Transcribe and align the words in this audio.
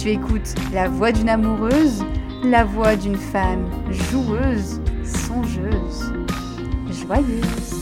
Tu 0.00 0.08
écoutes 0.08 0.54
la 0.72 0.88
voix 0.88 1.12
d'une 1.12 1.28
amoureuse, 1.28 2.02
la 2.42 2.64
voix 2.64 2.96
d'une 2.96 3.18
femme 3.18 3.70
joueuse, 3.90 4.80
songeuse, 5.04 6.14
joyeuse. 6.88 7.74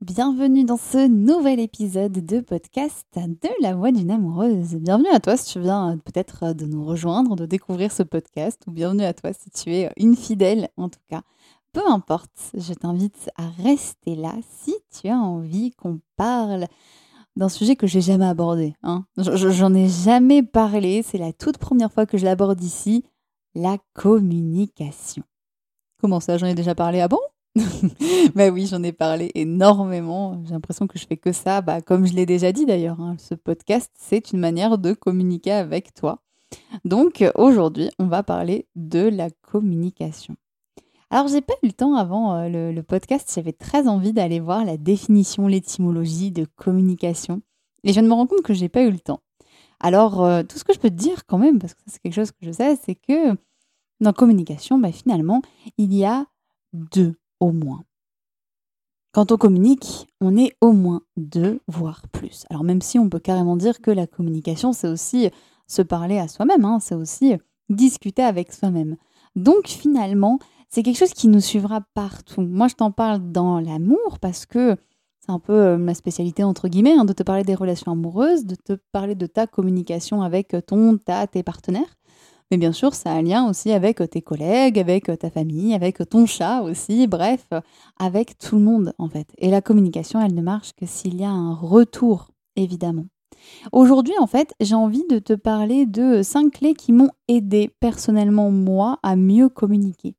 Bienvenue 0.00 0.62
dans 0.62 0.76
ce 0.76 1.08
nouvel 1.08 1.58
épisode 1.58 2.12
de 2.12 2.38
podcast 2.38 3.08
de 3.16 3.48
La 3.60 3.74
Voix 3.74 3.90
d'une 3.90 4.12
amoureuse. 4.12 4.76
Bienvenue 4.76 5.08
à 5.12 5.18
toi 5.18 5.36
si 5.36 5.52
tu 5.52 5.60
viens 5.60 5.98
peut-être 5.98 6.52
de 6.52 6.66
nous 6.66 6.84
rejoindre, 6.84 7.34
de 7.34 7.46
découvrir 7.46 7.90
ce 7.90 8.04
podcast, 8.04 8.62
ou 8.68 8.70
bienvenue 8.70 9.02
à 9.02 9.14
toi 9.14 9.32
si 9.32 9.50
tu 9.50 9.74
es 9.74 9.90
une 9.96 10.14
fidèle 10.14 10.68
en 10.76 10.88
tout 10.88 11.00
cas 11.08 11.22
peu 11.74 11.86
importe, 11.86 12.52
je 12.56 12.72
t'invite 12.72 13.30
à 13.36 13.48
rester 13.62 14.14
là 14.14 14.32
si 14.48 14.74
tu 14.90 15.08
as 15.08 15.18
envie 15.18 15.72
qu'on 15.72 16.00
parle 16.16 16.66
d'un 17.36 17.48
sujet 17.48 17.74
que 17.74 17.88
j'ai 17.88 18.00
jamais 18.00 18.26
abordé. 18.26 18.74
Hein. 18.84 19.04
J'en 19.18 19.74
ai 19.74 19.88
jamais 19.88 20.44
parlé, 20.44 21.02
c'est 21.02 21.18
la 21.18 21.32
toute 21.32 21.58
première 21.58 21.92
fois 21.92 22.06
que 22.06 22.16
je 22.16 22.24
l'aborde 22.24 22.62
ici, 22.62 23.04
la 23.56 23.76
communication. 23.92 25.24
Comment 26.00 26.20
ça, 26.20 26.38
j'en 26.38 26.46
ai 26.46 26.54
déjà 26.54 26.74
parlé 26.74 27.00
avant 27.00 27.20
bah 28.34 28.48
oui, 28.48 28.66
j'en 28.66 28.82
ai 28.82 28.90
parlé 28.90 29.30
énormément. 29.36 30.42
J'ai 30.44 30.54
l'impression 30.54 30.88
que 30.88 30.98
je 30.98 31.06
fais 31.06 31.16
que 31.16 31.30
ça. 31.30 31.60
Bah, 31.60 31.80
comme 31.80 32.04
je 32.04 32.12
l'ai 32.12 32.26
déjà 32.26 32.50
dit 32.50 32.66
d'ailleurs, 32.66 33.00
hein, 33.00 33.14
ce 33.16 33.36
podcast, 33.36 33.92
c'est 33.96 34.32
une 34.32 34.40
manière 34.40 34.76
de 34.76 34.92
communiquer 34.92 35.52
avec 35.52 35.94
toi. 35.94 36.20
Donc 36.84 37.24
aujourd'hui, 37.36 37.90
on 38.00 38.06
va 38.06 38.24
parler 38.24 38.66
de 38.74 39.08
la 39.08 39.30
communication. 39.30 40.34
Alors, 41.14 41.28
j'ai 41.28 41.42
pas 41.42 41.54
eu 41.62 41.66
le 41.68 41.72
temps 41.72 41.94
avant 41.94 42.34
euh, 42.34 42.72
le, 42.72 42.82
podcast, 42.82 43.30
j'avais 43.32 43.52
très 43.52 43.86
envie 43.86 44.12
d'aller 44.12 44.40
voir 44.40 44.64
la 44.64 44.76
définition, 44.76 45.46
l'étymologie 45.46 46.32
de 46.32 46.44
communication. 46.56 47.40
Et 47.84 47.90
je 47.90 48.00
viens 48.00 48.02
me 48.02 48.12
rendre 48.12 48.30
compte 48.30 48.42
que 48.42 48.52
j'ai 48.52 48.68
pas 48.68 48.82
eu 48.82 48.90
le 48.90 48.98
temps. 48.98 49.20
Alors, 49.78 50.24
euh, 50.24 50.42
tout 50.42 50.58
ce 50.58 50.64
que 50.64 50.72
je 50.72 50.80
peux 50.80 50.90
te 50.90 50.96
dire 50.96 51.24
quand 51.26 51.38
même, 51.38 51.60
parce 51.60 51.74
que 51.74 51.82
c'est 51.86 52.02
quelque 52.02 52.16
chose 52.16 52.32
que 52.32 52.38
je 52.42 52.50
sais, 52.50 52.76
c'est 52.84 52.96
que 52.96 53.38
dans 54.00 54.12
communication, 54.12 54.76
bah, 54.76 54.90
finalement, 54.90 55.40
il 55.78 55.94
y 55.94 56.04
a 56.04 56.26
deux 56.72 57.14
au 57.38 57.52
moins. 57.52 57.84
Quand 59.12 59.30
on 59.30 59.36
communique, 59.36 60.08
on 60.20 60.36
est 60.36 60.56
au 60.60 60.72
moins 60.72 61.02
deux, 61.16 61.60
voire 61.68 62.08
plus. 62.08 62.44
Alors 62.50 62.64
même 62.64 62.82
si 62.82 62.98
on 62.98 63.08
peut 63.08 63.20
carrément 63.20 63.56
dire 63.56 63.80
que 63.80 63.92
la 63.92 64.08
communication, 64.08 64.72
c'est 64.72 64.88
aussi 64.88 65.30
se 65.68 65.82
parler 65.82 66.18
à 66.18 66.26
soi-même, 66.26 66.64
hein, 66.64 66.80
c'est 66.80 66.96
aussi 66.96 67.34
discuter 67.68 68.24
avec 68.24 68.52
soi-même. 68.52 68.96
Donc 69.36 69.68
finalement, 69.68 70.40
c'est 70.74 70.82
quelque 70.82 70.98
chose 70.98 71.14
qui 71.14 71.28
nous 71.28 71.40
suivra 71.40 71.82
partout. 71.94 72.40
Moi, 72.40 72.66
je 72.66 72.74
t'en 72.74 72.90
parle 72.90 73.30
dans 73.30 73.60
l'amour 73.60 74.18
parce 74.20 74.44
que 74.44 74.74
c'est 75.20 75.30
un 75.30 75.38
peu 75.38 75.52
euh, 75.52 75.78
ma 75.78 75.94
spécialité, 75.94 76.42
entre 76.42 76.66
guillemets, 76.66 76.94
hein, 76.98 77.04
de 77.04 77.12
te 77.12 77.22
parler 77.22 77.44
des 77.44 77.54
relations 77.54 77.92
amoureuses, 77.92 78.44
de 78.44 78.56
te 78.56 78.72
parler 78.90 79.14
de 79.14 79.26
ta 79.26 79.46
communication 79.46 80.22
avec 80.22 80.56
ton, 80.66 80.98
ta, 80.98 81.28
tes 81.28 81.44
partenaires. 81.44 81.94
Mais 82.50 82.56
bien 82.56 82.72
sûr, 82.72 82.92
ça 82.92 83.12
a 83.12 83.14
un 83.14 83.22
lien 83.22 83.48
aussi 83.48 83.70
avec 83.70 84.02
tes 84.10 84.20
collègues, 84.20 84.80
avec 84.80 85.16
ta 85.16 85.30
famille, 85.30 85.74
avec 85.74 85.98
ton 86.10 86.26
chat 86.26 86.62
aussi, 86.62 87.06
bref, 87.06 87.48
avec 88.00 88.36
tout 88.38 88.56
le 88.56 88.62
monde 88.62 88.94
en 88.98 89.08
fait. 89.08 89.28
Et 89.38 89.50
la 89.50 89.62
communication, 89.62 90.20
elle 90.20 90.34
ne 90.34 90.42
marche 90.42 90.72
que 90.72 90.86
s'il 90.86 91.20
y 91.20 91.24
a 91.24 91.30
un 91.30 91.54
retour, 91.54 92.32
évidemment. 92.56 93.06
Aujourd'hui, 93.70 94.14
en 94.18 94.26
fait, 94.26 94.52
j'ai 94.58 94.74
envie 94.74 95.04
de 95.08 95.20
te 95.20 95.34
parler 95.34 95.86
de 95.86 96.22
cinq 96.24 96.54
clés 96.54 96.74
qui 96.74 96.92
m'ont 96.92 97.10
aidé 97.28 97.70
personnellement, 97.78 98.50
moi, 98.50 98.98
à 99.04 99.14
mieux 99.14 99.48
communiquer. 99.48 100.16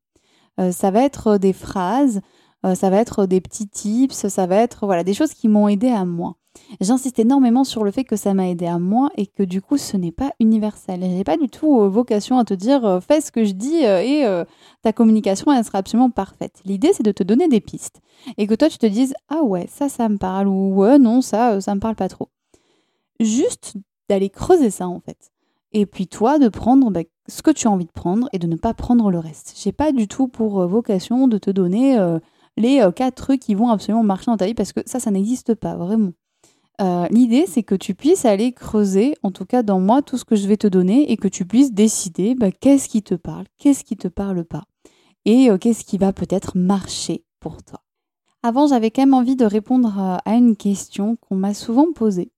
Euh, 0.59 0.71
ça 0.71 0.91
va 0.91 1.03
être 1.03 1.38
des 1.38 1.53
phrases, 1.53 2.21
euh, 2.66 2.75
ça 2.75 2.89
va 2.89 2.97
être 2.97 3.25
des 3.25 3.41
petits 3.41 3.67
tips, 3.67 4.27
ça 4.27 4.47
va 4.47 4.57
être 4.57 4.85
voilà 4.85 5.03
des 5.03 5.13
choses 5.13 5.33
qui 5.33 5.47
m'ont 5.47 5.67
aidé 5.67 5.89
à 5.89 6.05
moi. 6.05 6.35
J'insiste 6.79 7.19
énormément 7.19 7.66
sur 7.66 7.83
le 7.83 7.91
fait 7.91 8.05
que 8.05 8.16
ça 8.16 8.33
m'a 8.33 8.47
aidé 8.47 8.66
à 8.66 8.79
moi 8.79 9.09
et 9.17 9.27
que 9.27 9.43
du 9.43 9.61
coup 9.61 9.77
ce 9.77 9.97
n'est 9.97 10.13
pas 10.13 10.31
universel. 10.39 11.01
Je 11.01 11.07
n'ai 11.07 11.23
pas 11.25 11.35
du 11.35 11.49
tout 11.49 11.81
euh, 11.81 11.89
vocation 11.89 12.38
à 12.39 12.45
te 12.45 12.53
dire 12.53 13.01
fais 13.05 13.19
ce 13.19 13.31
que 13.31 13.43
je 13.43 13.51
dis 13.51 13.83
et 13.83 14.25
ta 14.81 14.93
communication 14.93 15.51
elle 15.51 15.66
sera 15.66 15.79
absolument 15.79 16.09
parfaite. 16.09 16.61
L'idée 16.63 16.93
c'est 16.93 17.03
de 17.03 17.11
te 17.11 17.23
donner 17.23 17.49
des 17.49 17.59
pistes 17.59 17.99
et 18.37 18.47
que 18.47 18.55
toi 18.55 18.69
tu 18.69 18.77
te 18.77 18.85
dises 18.85 19.13
ah 19.27 19.43
ouais 19.43 19.67
ça 19.69 19.89
ça 19.89 20.07
me 20.07 20.17
parle 20.17 20.47
ou 20.47 20.85
non 20.97 21.22
ça 21.22 21.59
ça 21.59 21.75
me 21.75 21.81
parle 21.81 21.95
pas 21.95 22.07
trop. 22.07 22.29
Juste 23.19 23.75
d'aller 24.07 24.29
creuser 24.29 24.69
ça 24.69 24.87
en 24.87 25.01
fait. 25.01 25.34
Et 25.78 25.86
puis 25.86 26.08
toi 26.08 26.40
de 26.40 26.47
prendre 26.47 26.90
bah, 26.90 27.02
ce 27.28 27.41
que 27.41 27.52
tu 27.52 27.67
as 27.67 27.72
envie 27.72 27.85
de 27.85 27.91
prendre 27.91 28.29
et 28.32 28.40
de 28.40 28.47
ne 28.47 28.55
pas 28.55 28.73
prendre 28.73 29.11
le 29.11 29.20
reste. 29.20 29.55
J'ai 29.61 29.73
pas 29.73 29.91
du 29.91 30.08
tout 30.08 30.29
pour 30.29 30.61
euh, 30.61 30.67
vocation 30.67 31.28
de 31.28 31.38
te 31.38 31.52
donner 31.52 31.99
euh, 31.99 32.17
les 32.55 32.79
euh, 32.79 32.91
quatre 32.91 33.16
trucs 33.16 33.41
qui 33.41 33.55
vont 33.55 33.67
absolument 33.67 34.02
marcher 34.02 34.28
dans 34.28 34.38
ta 34.38 34.46
vie 34.46 34.53
parce 34.53 34.72
que 34.72 34.79
ça, 34.85 35.02
ça 35.02 35.11
n'existe 35.11 35.53
pas 35.53 35.76
vraiment. 35.76 36.14
L'idée, 37.09 37.46
c'est 37.47 37.64
que 37.64 37.76
tu 37.76 37.96
puisses 37.96 38.26
aller 38.26 38.52
creuser, 38.52 39.16
en 39.23 39.32
tout 39.32 39.46
cas 39.46 39.64
dans 39.64 39.79
moi, 39.79 40.02
tout 40.02 40.17
ce 40.17 40.26
que 40.26 40.35
je 40.35 40.46
vais 40.46 40.58
te 40.58 40.67
donner 40.67 41.09
et 41.09 41.16
que 41.16 41.29
tu 41.29 41.46
puisses 41.46 41.72
décider 41.72 42.35
bah, 42.35 42.52
qu'est-ce 42.52 42.90
qui 42.90 43.02
te 43.02 43.16
parle, 43.16 43.46
qu'est-ce 43.58 43.85
qui 43.85 43.96
te 43.96 44.09
parle 44.09 44.44
pas 44.44 44.64
et 45.23 45.49
qu'est-ce 45.59 45.85
qui 45.85 45.97
va 45.97 46.11
peut-être 46.11 46.58
marcher 46.58 47.23
pour 47.40 47.64
toi. 47.64 47.82
Avant, 48.44 48.67
j'avais 48.67 48.91
quand 48.91 49.03
même 49.03 49.14
envie 49.14 49.38
de 49.38 49.46
répondre 49.46 50.20
à 50.26 50.35
une 50.35 50.58
question 50.58 51.16
qu'on 51.16 51.35
m'a 51.35 51.53
souvent 51.53 51.94
posée 51.94 52.34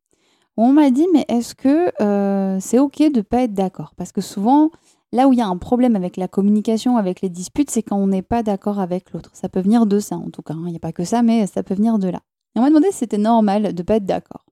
on 0.58 0.74
m'a 0.74 0.90
dit 0.90 1.06
mais 1.14 1.26
est-ce 1.28 1.56
que 1.56 1.92
euh, 2.02 2.60
c'est 2.60 2.80
ok 2.80 3.12
de 3.12 3.22
pas 3.22 3.44
être 3.44 3.54
d'accord? 3.54 3.94
Parce 3.96 4.12
que 4.12 4.22
souvent, 4.22 4.72
là 5.12 5.28
où 5.28 5.34
il 5.34 5.40
y 5.40 5.42
a 5.42 5.48
un 5.48 5.58
problème 5.58 5.96
avec 5.96 6.18
la 6.18 6.28
communication, 6.28 6.98
avec 6.98 7.22
les 7.22 7.30
disputes, 7.30 7.70
c'est 7.70 7.84
quand 7.84 7.98
on 7.98 8.08
n'est 8.08 8.22
pas 8.24 8.44
d'accord 8.44 8.80
avec 8.80 9.12
l'autre. 9.12 9.30
Ça 9.34 9.50
peut 9.50 9.62
venir 9.62 9.86
de 9.86 10.00
ça 10.00 10.16
en 10.16 10.30
tout 10.30 10.42
cas. 10.42 10.54
Hein. 10.54 10.64
Il 10.66 10.72
n'y 10.72 10.78
a 10.78 10.80
pas 10.80 10.92
que 10.92 11.04
ça, 11.04 11.22
mais 11.22 11.48
ça 11.48 11.64
peut 11.64 11.76
venir 11.76 12.00
de 12.00 12.10
là. 12.10 12.22
Et 12.56 12.60
on 12.60 12.62
m'a 12.62 12.70
demandé 12.70 12.92
si 12.92 12.98
c'était 13.00 13.18
normal 13.18 13.74
de 13.74 13.84
pas 13.84 13.96
être 13.96 14.06
d'accord. 14.06 14.46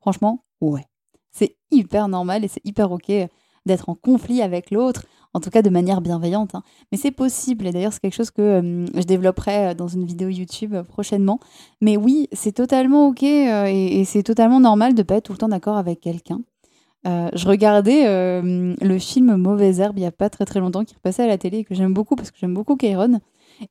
Franchement, 0.00 0.44
ouais. 0.60 0.84
C'est 1.30 1.56
hyper 1.70 2.08
normal 2.08 2.44
et 2.44 2.48
c'est 2.48 2.64
hyper 2.64 2.90
ok 2.90 3.12
d'être 3.66 3.88
en 3.88 3.94
conflit 3.94 4.40
avec 4.40 4.70
l'autre, 4.70 5.04
en 5.36 5.40
tout 5.40 5.50
cas 5.50 5.60
de 5.60 5.68
manière 5.68 6.00
bienveillante. 6.00 6.54
Hein. 6.54 6.62
Mais 6.90 6.98
c'est 6.98 7.10
possible, 7.10 7.66
et 7.66 7.72
d'ailleurs 7.72 7.92
c'est 7.92 8.00
quelque 8.00 8.14
chose 8.14 8.30
que 8.30 8.40
euh, 8.40 8.86
je 8.94 9.02
développerai 9.02 9.68
euh, 9.68 9.74
dans 9.74 9.86
une 9.86 10.04
vidéo 10.04 10.30
YouTube 10.30 10.74
euh, 10.74 10.82
prochainement. 10.82 11.38
Mais 11.82 11.98
oui, 11.98 12.28
c'est 12.32 12.52
totalement 12.52 13.08
ok 13.08 13.22
et, 13.22 14.02
c'est 14.06 14.22
totalement 14.22 14.60
normal 14.60 14.94
de 14.94 15.02
pas 15.02 15.16
être 15.16 15.24
tout 15.24 15.32
le 15.32 15.38
temps 15.38 15.48
d'accord 15.48 15.76
avec 15.76 16.00
quelqu'un. 16.00 16.40
je 17.04 17.46
regardais 17.46 18.04
le 18.42 18.98
film 18.98 19.36
Mauvaise 19.36 19.80
Herbe 19.80 19.98
il 19.98 20.00
n'y 20.00 20.06
a 20.06 20.12
pas 20.12 20.30
très 20.30 20.44
très 20.44 20.60
longtemps 20.60 20.84
qui 20.84 20.94
repassait 20.94 21.24
à 21.24 21.26
la 21.26 21.38
télé 21.38 21.58
et 21.58 21.64
que 21.64 21.74
j'aime 21.74 21.92
beaucoup 21.92 22.16
parce 22.16 22.30
que 22.30 22.38
j'aime 22.40 22.54
beaucoup 22.54 22.76
Kairon. 22.76 23.20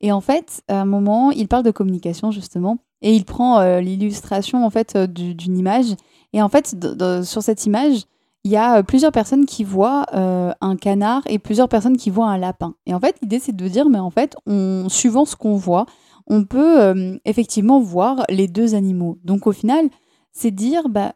Et 0.00 0.12
en 0.12 0.20
fait, 0.20 0.62
à 0.68 0.80
un 0.80 0.84
moment, 0.84 1.30
il 1.30 1.48
parle 1.48 1.64
de 1.64 1.70
communication 1.70 2.30
justement 2.30 2.78
et 3.02 3.14
il 3.14 3.24
prend 3.24 3.78
l'illustration 3.78 4.64
en 4.64 4.70
fait 4.70 4.96
d'une 4.96 5.58
image. 5.58 5.96
Et 6.32 6.42
en 6.42 6.48
fait, 6.48 6.76
sur 7.24 7.42
cette 7.42 7.66
image, 7.66 8.04
il 8.46 8.50
y 8.50 8.56
a 8.56 8.76
euh, 8.76 8.82
plusieurs 8.84 9.10
personnes 9.10 9.44
qui 9.44 9.64
voient 9.64 10.06
euh, 10.14 10.52
un 10.60 10.76
canard 10.76 11.22
et 11.26 11.40
plusieurs 11.40 11.68
personnes 11.68 11.96
qui 11.96 12.10
voient 12.10 12.28
un 12.28 12.38
lapin. 12.38 12.76
Et 12.86 12.94
en 12.94 13.00
fait, 13.00 13.16
l'idée, 13.20 13.40
c'est 13.40 13.54
de 13.54 13.68
dire, 13.68 13.88
mais 13.88 13.98
en 13.98 14.10
fait, 14.10 14.36
suivant 14.88 15.24
ce 15.24 15.34
qu'on 15.34 15.56
voit, 15.56 15.86
on 16.28 16.44
peut 16.44 16.80
euh, 16.80 17.18
effectivement 17.24 17.80
voir 17.80 18.22
les 18.28 18.46
deux 18.46 18.76
animaux. 18.76 19.18
Donc 19.24 19.48
au 19.48 19.52
final, 19.52 19.88
c'est 20.30 20.52
dire, 20.52 20.88
bah, 20.88 21.14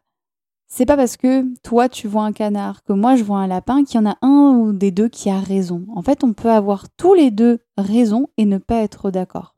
c'est 0.67 0.87
pas 0.87 0.97
parce 0.97 1.17
que 1.17 1.47
toi 1.63 1.89
tu 1.89 2.09
vois 2.09 2.23
un 2.23 2.33
canard 2.33 2.83
que 2.85 2.93
moi 2.93 3.17
je 3.17 3.25
vois 3.25 3.39
un 3.39 3.49
lapin 3.49 3.83
qu'il 3.85 4.01
y 4.01 4.05
en 4.05 4.11
a 4.11 4.17
un 4.23 4.57
ou 4.57 4.73
des 4.73 4.91
deux 4.91 5.09
qui 5.09 5.31
a 5.31 5.39
raison. 5.39 5.87
En 5.95 6.03
fait, 6.03 6.25
on 6.25 6.33
peut 6.33 6.51
avoir 6.51 6.87
tous 6.97 7.15
les 7.15 7.31
deux 7.31 7.61
raison 7.77 8.27
et 8.39 8.45
ne 8.45 8.59
pas 8.59 8.83
être 8.83 9.13
d'accord. 9.13 9.55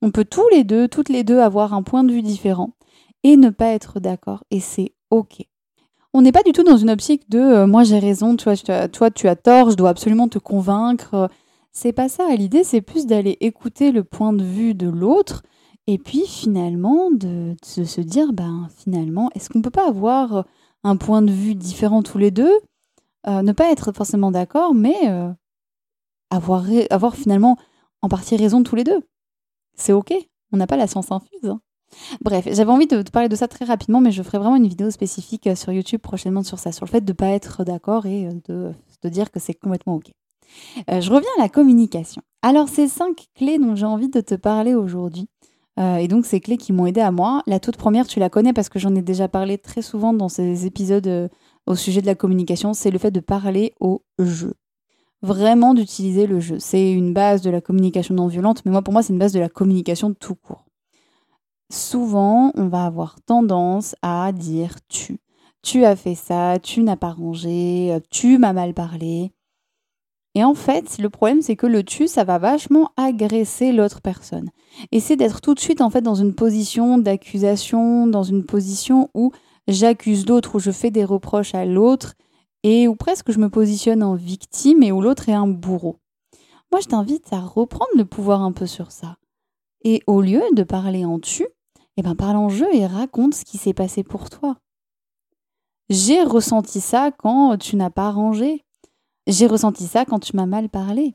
On 0.00 0.12
peut 0.12 0.24
tous 0.24 0.48
les 0.50 0.62
deux, 0.62 0.86
toutes 0.86 1.08
les 1.08 1.24
deux 1.24 1.40
avoir 1.40 1.74
un 1.74 1.82
point 1.82 2.04
de 2.04 2.12
vue 2.12 2.22
différent 2.22 2.74
et 3.24 3.36
ne 3.36 3.50
pas 3.50 3.68
être 3.68 3.98
d'accord. 3.98 4.44
Et 4.52 4.60
c'est 4.60 4.94
OK 5.10 5.44
on 6.16 6.22
n'est 6.22 6.32
pas 6.32 6.42
du 6.42 6.52
tout 6.52 6.62
dans 6.62 6.78
une 6.78 6.88
optique 6.88 7.28
de 7.28 7.38
euh, 7.38 7.66
moi 7.66 7.84
j'ai 7.84 7.98
raison, 7.98 8.36
toi 8.36 8.56
tu, 8.56 8.70
as, 8.70 8.88
toi 8.88 9.10
tu 9.10 9.28
as 9.28 9.36
tort, 9.36 9.70
je 9.70 9.76
dois 9.76 9.90
absolument 9.90 10.28
te 10.28 10.38
convaincre. 10.38 11.28
C'est 11.72 11.92
pas 11.92 12.08
ça. 12.08 12.34
L'idée, 12.34 12.64
c'est 12.64 12.80
plus 12.80 13.04
d'aller 13.04 13.36
écouter 13.40 13.92
le 13.92 14.02
point 14.02 14.32
de 14.32 14.42
vue 14.42 14.72
de 14.72 14.88
l'autre 14.88 15.42
et 15.86 15.98
puis 15.98 16.26
finalement 16.26 17.10
de, 17.10 17.54
se 17.62 18.00
dire 18.00 18.32
ben 18.32 18.66
finalement, 18.78 19.28
est-ce 19.34 19.50
qu'on 19.50 19.60
peut 19.60 19.68
pas 19.68 19.86
avoir 19.86 20.46
un 20.84 20.96
point 20.96 21.20
de 21.20 21.30
vue 21.30 21.54
différent 21.54 22.02
tous 22.02 22.16
les 22.16 22.30
deux? 22.30 22.60
Euh, 23.26 23.42
Ne 23.42 23.52
pas 23.52 23.70
être 23.70 23.92
forcément 23.92 24.30
d'accord, 24.30 24.74
mais 24.74 24.96
euh, 25.04 25.30
avoir, 26.30 26.64
avoir 26.88 27.14
finalement 27.14 27.58
en 28.00 28.08
partie 28.08 28.36
raison 28.36 28.62
tous 28.62 28.74
les 28.76 28.84
deux. 28.84 29.02
C'est 29.74 29.92
ok. 29.92 30.14
On 30.50 30.56
n'a 30.56 30.66
pas 30.66 30.78
la 30.78 30.86
science 30.86 31.12
infuse. 31.12 31.44
Hein. 31.44 31.60
Bref, 32.20 32.46
j'avais 32.50 32.70
envie 32.70 32.86
de 32.86 33.02
te 33.02 33.10
parler 33.10 33.28
de 33.28 33.36
ça 33.36 33.48
très 33.48 33.64
rapidement, 33.64 34.00
mais 34.00 34.12
je 34.12 34.22
ferai 34.22 34.38
vraiment 34.38 34.56
une 34.56 34.66
vidéo 34.66 34.90
spécifique 34.90 35.46
euh, 35.46 35.54
sur 35.54 35.72
YouTube 35.72 36.00
prochainement 36.00 36.42
sur 36.42 36.58
ça, 36.58 36.72
sur 36.72 36.84
le 36.86 36.90
fait 36.90 37.04
de 37.04 37.12
ne 37.12 37.16
pas 37.16 37.28
être 37.28 37.64
d'accord 37.64 38.06
et 38.06 38.26
euh, 38.26 38.32
de 38.48 38.72
te 39.00 39.08
dire 39.08 39.30
que 39.30 39.40
c'est 39.40 39.54
complètement 39.54 39.96
OK. 39.96 40.12
Euh, 40.90 41.00
je 41.00 41.10
reviens 41.12 41.30
à 41.38 41.42
la 41.42 41.48
communication. 41.48 42.22
Alors, 42.42 42.68
ces 42.68 42.88
cinq 42.88 43.26
clés 43.34 43.58
dont 43.58 43.74
j'ai 43.74 43.86
envie 43.86 44.08
de 44.08 44.20
te 44.20 44.34
parler 44.34 44.74
aujourd'hui, 44.74 45.28
et 45.78 46.08
donc 46.08 46.24
ces 46.24 46.40
clés 46.40 46.56
qui 46.56 46.72
m'ont 46.72 46.86
aidé 46.86 47.02
à 47.02 47.10
moi, 47.10 47.42
la 47.46 47.60
toute 47.60 47.76
première, 47.76 48.06
tu 48.06 48.18
la 48.18 48.30
connais 48.30 48.54
parce 48.54 48.70
que 48.70 48.78
j'en 48.78 48.94
ai 48.94 49.02
déjà 49.02 49.28
parlé 49.28 49.58
très 49.58 49.82
souvent 49.82 50.14
dans 50.14 50.30
ces 50.30 50.64
épisodes 50.64 51.28
au 51.66 51.74
sujet 51.74 52.00
de 52.00 52.06
la 52.06 52.14
communication, 52.14 52.72
c'est 52.72 52.90
le 52.90 52.98
fait 52.98 53.10
de 53.10 53.20
parler 53.20 53.74
au 53.78 54.02
jeu. 54.18 54.54
Vraiment 55.20 55.74
d'utiliser 55.74 56.26
le 56.26 56.40
jeu. 56.40 56.56
C'est 56.60 56.90
une 56.90 57.12
base 57.12 57.42
de 57.42 57.50
la 57.50 57.60
communication 57.60 58.14
non 58.14 58.26
violente, 58.26 58.62
mais 58.64 58.70
moi, 58.70 58.80
pour 58.80 58.94
moi, 58.94 59.02
c'est 59.02 59.12
une 59.12 59.18
base 59.18 59.34
de 59.34 59.40
la 59.40 59.50
communication 59.50 60.14
tout 60.14 60.34
court 60.34 60.65
souvent, 61.70 62.52
on 62.54 62.68
va 62.68 62.84
avoir 62.84 63.20
tendance 63.22 63.94
à 64.02 64.32
dire 64.32 64.76
tu. 64.88 65.18
Tu 65.62 65.84
as 65.84 65.96
fait 65.96 66.14
ça, 66.14 66.58
tu 66.58 66.82
n'as 66.82 66.96
pas 66.96 67.10
rangé, 67.10 67.98
tu 68.10 68.38
m'as 68.38 68.52
mal 68.52 68.72
parlé. 68.74 69.32
Et 70.36 70.44
en 70.44 70.54
fait, 70.54 70.98
le 70.98 71.08
problème, 71.08 71.40
c'est 71.40 71.56
que 71.56 71.66
le 71.66 71.82
tu, 71.82 72.06
ça 72.06 72.22
va 72.22 72.38
vachement 72.38 72.90
agresser 72.98 73.72
l'autre 73.72 74.02
personne. 74.02 74.50
Et 74.92 75.00
c'est 75.00 75.16
d'être 75.16 75.40
tout 75.40 75.54
de 75.54 75.60
suite, 75.60 75.80
en 75.80 75.88
fait, 75.88 76.02
dans 76.02 76.14
une 76.14 76.34
position 76.34 76.98
d'accusation, 76.98 78.06
dans 78.06 78.22
une 78.22 78.44
position 78.44 79.08
où 79.14 79.32
j'accuse 79.66 80.26
l'autre, 80.26 80.56
où 80.56 80.58
je 80.58 80.70
fais 80.70 80.90
des 80.90 81.06
reproches 81.06 81.54
à 81.54 81.64
l'autre, 81.64 82.14
et 82.62 82.86
où 82.86 82.96
presque 82.96 83.32
je 83.32 83.38
me 83.38 83.48
positionne 83.48 84.02
en 84.02 84.14
victime 84.14 84.82
et 84.82 84.92
où 84.92 85.00
l'autre 85.00 85.28
est 85.28 85.34
un 85.34 85.46
bourreau. 85.46 86.00
Moi, 86.70 86.80
je 86.80 86.88
t'invite 86.88 87.32
à 87.32 87.40
reprendre 87.40 87.92
le 87.96 88.04
pouvoir 88.04 88.42
un 88.42 88.52
peu 88.52 88.66
sur 88.66 88.92
ça. 88.92 89.16
Et 89.84 90.02
au 90.06 90.20
lieu 90.20 90.42
de 90.54 90.64
parler 90.64 91.04
en 91.04 91.18
tu, 91.18 91.46
eh 91.96 92.02
ben 92.02 92.14
parle 92.14 92.36
en 92.36 92.48
jeu 92.48 92.66
et 92.74 92.86
raconte 92.86 93.34
ce 93.34 93.44
qui 93.44 93.58
s'est 93.58 93.74
passé 93.74 94.02
pour 94.02 94.28
toi. 94.30 94.56
J'ai 95.88 96.22
ressenti 96.22 96.80
ça 96.80 97.10
quand 97.12 97.56
tu 97.58 97.76
n'as 97.76 97.90
pas 97.90 98.10
rangé. 98.10 98.64
J'ai 99.26 99.46
ressenti 99.46 99.84
ça 99.86 100.04
quand 100.04 100.18
tu 100.18 100.36
m'as 100.36 100.46
mal 100.46 100.68
parlé. 100.68 101.14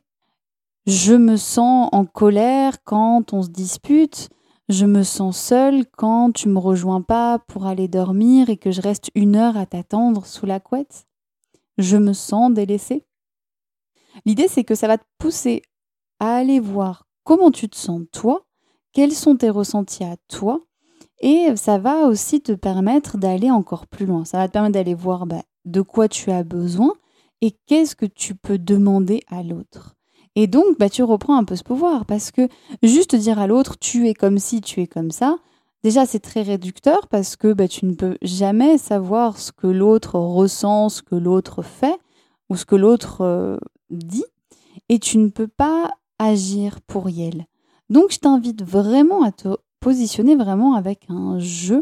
Je 0.88 1.14
me 1.14 1.38
sens 1.38 1.90
en 1.92 2.06
colère 2.06 2.84
quand 2.84 3.34
on 3.34 3.44
se 3.44 3.50
dispute. 3.50 4.30
Je 4.70 4.86
me 4.86 5.04
sens 5.04 5.38
seule 5.38 5.86
quand 5.86 6.32
tu 6.32 6.48
me 6.48 6.58
rejoins 6.58 7.02
pas 7.02 7.40
pour 7.40 7.66
aller 7.66 7.88
dormir 7.88 8.50
et 8.50 8.58
que 8.58 8.72
je 8.72 8.82
reste 8.82 9.12
une 9.14 9.36
heure 9.36 9.58
à 9.58 9.66
t'attendre 9.66 10.26
sous 10.26 10.46
la 10.46 10.60
couette. 10.60 11.06
Je 11.78 11.98
me 11.98 12.14
sens 12.14 12.52
délaissée. 12.54 13.06
L'idée, 14.26 14.48
c'est 14.48 14.64
que 14.64 14.76
ça 14.76 14.88
va 14.88 14.98
te 14.98 15.06
pousser 15.18 15.62
à 16.20 16.36
aller 16.36 16.60
voir 16.60 17.06
comment 17.24 17.52
tu 17.52 17.70
te 17.70 17.76
sens 17.76 18.04
toi, 18.12 18.46
quels 18.94 19.14
sont 19.14 19.36
tes 19.36 19.50
ressentis 19.50 20.04
à 20.04 20.18
toi, 20.28 20.62
et 21.22 21.56
ça 21.56 21.78
va 21.78 22.08
aussi 22.08 22.42
te 22.42 22.52
permettre 22.52 23.18
d'aller 23.18 23.52
encore 23.52 23.88
plus 23.88 24.06
loin. 24.06 24.26
Ça 24.26 24.40
va 24.40 24.48
te 24.48 24.54
permettre 24.54 24.74
d'aller 24.74 24.96
voir 24.96 25.26
bah, 25.26 25.44
de 25.66 25.82
quoi 25.82 26.08
tu 26.08 26.32
as 26.32 26.44
besoin 26.44 26.94
et 27.42 27.52
qu'est-ce 27.68 27.96
que 27.96 28.06
tu 28.06 28.36
peux 28.36 28.58
demander 28.58 29.22
à 29.28 29.44
l'autre. 29.44 29.96
Et 30.36 30.48
donc, 30.48 30.78
bah, 30.80 30.90
tu 30.90 31.04
reprends 31.04 31.38
un 31.38 31.44
peu 31.44 31.56
ce 31.56 31.64
pouvoir 31.64 32.06
parce 32.06 32.32
que 32.32 32.48
juste 32.82 33.16
dire 33.16 33.40
à 33.40 33.48
l'autre 33.48 33.78
tu 33.80 34.08
es 34.08 34.14
comme 34.14 34.40
si, 34.40 34.62
tu 34.62 34.82
es 34.82 34.88
comme 34.88 35.12
ça, 35.12 35.38
déjà 35.84 36.06
c'est 36.06 36.20
très 36.20 36.42
réducteur 36.42 37.08
parce 37.08 37.36
que 37.36 37.54
bah, 37.54 37.68
tu 37.68 37.86
ne 37.86 37.94
peux 37.94 38.18
jamais 38.22 38.78
savoir 38.78 39.38
ce 39.38 39.52
que 39.52 39.68
l'autre 39.68 40.16
ressent, 40.16 40.90
ce 40.90 41.02
que 41.04 41.16
l'autre 41.16 41.62
fait 41.62 42.00
ou 42.50 42.56
ce 42.56 42.66
que 42.66 42.76
l'autre 42.76 43.22
euh, 43.22 43.58
dit 43.92 44.26
et 44.90 45.00
tu 45.00 45.18
ne 45.20 45.30
peux 45.30 45.48
pas 45.48 45.92
agir 46.18 46.82
pour 46.82 47.10
elle. 47.10 47.46
Donc, 47.90 48.12
je 48.12 48.20
t'invite 48.20 48.64
vraiment 48.64 49.24
à 49.24 49.32
te 49.32 49.50
positionner 49.82 50.36
vraiment 50.36 50.76
avec 50.76 51.06
un 51.10 51.38
je 51.40 51.76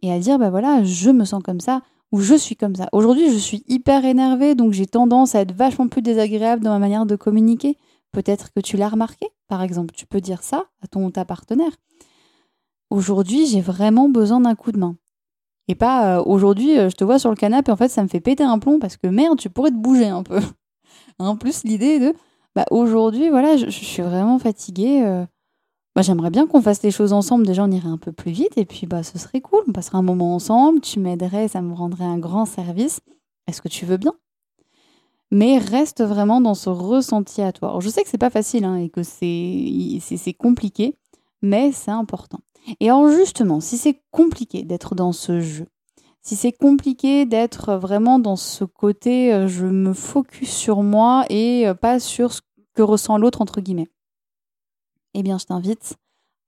et 0.00 0.10
à 0.10 0.18
dire 0.18 0.38
bah 0.38 0.50
voilà, 0.50 0.82
je 0.84 1.10
me 1.10 1.26
sens 1.26 1.42
comme 1.42 1.60
ça 1.60 1.82
ou 2.12 2.20
je 2.20 2.34
suis 2.34 2.56
comme 2.56 2.76
ça. 2.76 2.88
Aujourd'hui, 2.92 3.30
je 3.32 3.38
suis 3.38 3.64
hyper 3.66 4.04
énervée, 4.04 4.54
donc 4.54 4.72
j'ai 4.72 4.86
tendance 4.86 5.34
à 5.34 5.40
être 5.40 5.52
vachement 5.52 5.88
plus 5.88 6.00
désagréable 6.00 6.62
dans 6.62 6.70
ma 6.70 6.78
manière 6.78 7.06
de 7.06 7.16
communiquer. 7.16 7.76
Peut-être 8.12 8.52
que 8.52 8.60
tu 8.60 8.76
l'as 8.76 8.88
remarqué, 8.88 9.26
par 9.48 9.62
exemple, 9.62 9.92
tu 9.94 10.06
peux 10.06 10.20
dire 10.20 10.42
ça 10.42 10.64
à 10.80 10.86
ton 10.86 11.10
ta 11.10 11.24
partenaire. 11.24 11.72
Aujourd'hui, 12.90 13.46
j'ai 13.46 13.60
vraiment 13.60 14.08
besoin 14.08 14.40
d'un 14.40 14.54
coup 14.54 14.70
de 14.70 14.78
main. 14.78 14.96
Et 15.66 15.74
pas 15.74 16.18
euh, 16.18 16.22
aujourd'hui, 16.24 16.78
euh, 16.78 16.88
je 16.88 16.94
te 16.94 17.02
vois 17.02 17.18
sur 17.18 17.30
le 17.30 17.36
canapé, 17.36 17.72
en 17.72 17.76
fait, 17.76 17.88
ça 17.88 18.02
me 18.02 18.08
fait 18.08 18.20
péter 18.20 18.44
un 18.44 18.58
plomb 18.60 18.78
parce 18.78 18.96
que 18.96 19.08
merde, 19.08 19.38
tu 19.38 19.50
pourrais 19.50 19.70
te 19.70 19.76
bouger 19.76 20.06
un 20.06 20.22
peu. 20.22 20.40
en 21.18 21.36
plus, 21.36 21.64
l'idée 21.64 21.98
de 21.98 22.14
bah 22.54 22.66
aujourd'hui, 22.70 23.30
voilà, 23.30 23.56
je, 23.56 23.68
suis 23.68 24.02
vraiment 24.02 24.38
fatiguée. 24.38 25.02
Euh, 25.04 25.26
bah, 25.94 26.02
j'aimerais 26.02 26.30
bien 26.30 26.46
qu'on 26.46 26.60
fasse 26.60 26.82
les 26.82 26.90
choses 26.90 27.12
ensemble. 27.12 27.46
Déjà, 27.46 27.64
on 27.64 27.70
irait 27.70 27.88
un 27.88 27.98
peu 27.98 28.10
plus 28.10 28.32
vite 28.32 28.56
et 28.56 28.64
puis 28.64 28.86
bah, 28.86 29.02
ce 29.02 29.18
serait 29.18 29.40
cool. 29.40 29.62
On 29.68 29.72
passerait 29.72 29.98
un 29.98 30.02
moment 30.02 30.34
ensemble. 30.34 30.80
Tu 30.80 30.98
m'aiderais, 30.98 31.48
ça 31.48 31.62
me 31.62 31.72
rendrait 31.72 32.04
un 32.04 32.18
grand 32.18 32.46
service. 32.46 33.00
Est-ce 33.46 33.62
que 33.62 33.68
tu 33.68 33.86
veux 33.86 33.96
bien? 33.96 34.14
Mais 35.30 35.58
reste 35.58 36.02
vraiment 36.02 36.40
dans 36.40 36.54
ce 36.54 36.68
ressenti 36.68 37.42
à 37.42 37.52
toi. 37.52 37.76
Je 37.80 37.88
sais 37.88 38.02
que 38.02 38.08
c'est 38.08 38.18
pas 38.18 38.30
facile 38.30 38.64
hein, 38.64 38.76
et 38.76 38.88
que 38.88 39.02
c'est 39.02 40.34
compliqué, 40.38 40.96
mais 41.42 41.72
c'est 41.72 41.90
important. 41.90 42.38
Et 42.80 42.88
alors, 42.88 43.08
justement, 43.10 43.60
si 43.60 43.76
c'est 43.76 44.00
compliqué 44.10 44.62
d'être 44.62 44.94
dans 44.94 45.12
ce 45.12 45.40
jeu, 45.40 45.66
si 46.22 46.36
c'est 46.36 46.52
compliqué 46.52 47.26
d'être 47.26 47.74
vraiment 47.74 48.18
dans 48.18 48.36
ce 48.36 48.64
côté 48.64 49.34
euh, 49.34 49.46
je 49.46 49.66
me 49.66 49.92
focus 49.92 50.50
sur 50.50 50.82
moi 50.82 51.26
et 51.28 51.68
euh, 51.68 51.74
pas 51.74 52.00
sur 52.00 52.32
ce 52.32 52.40
que 52.74 52.80
ressent 52.80 53.18
l'autre, 53.18 53.42
entre 53.42 53.60
guillemets 53.60 53.88
eh 55.14 55.22
bien, 55.22 55.38
je 55.38 55.46
t'invite 55.46 55.96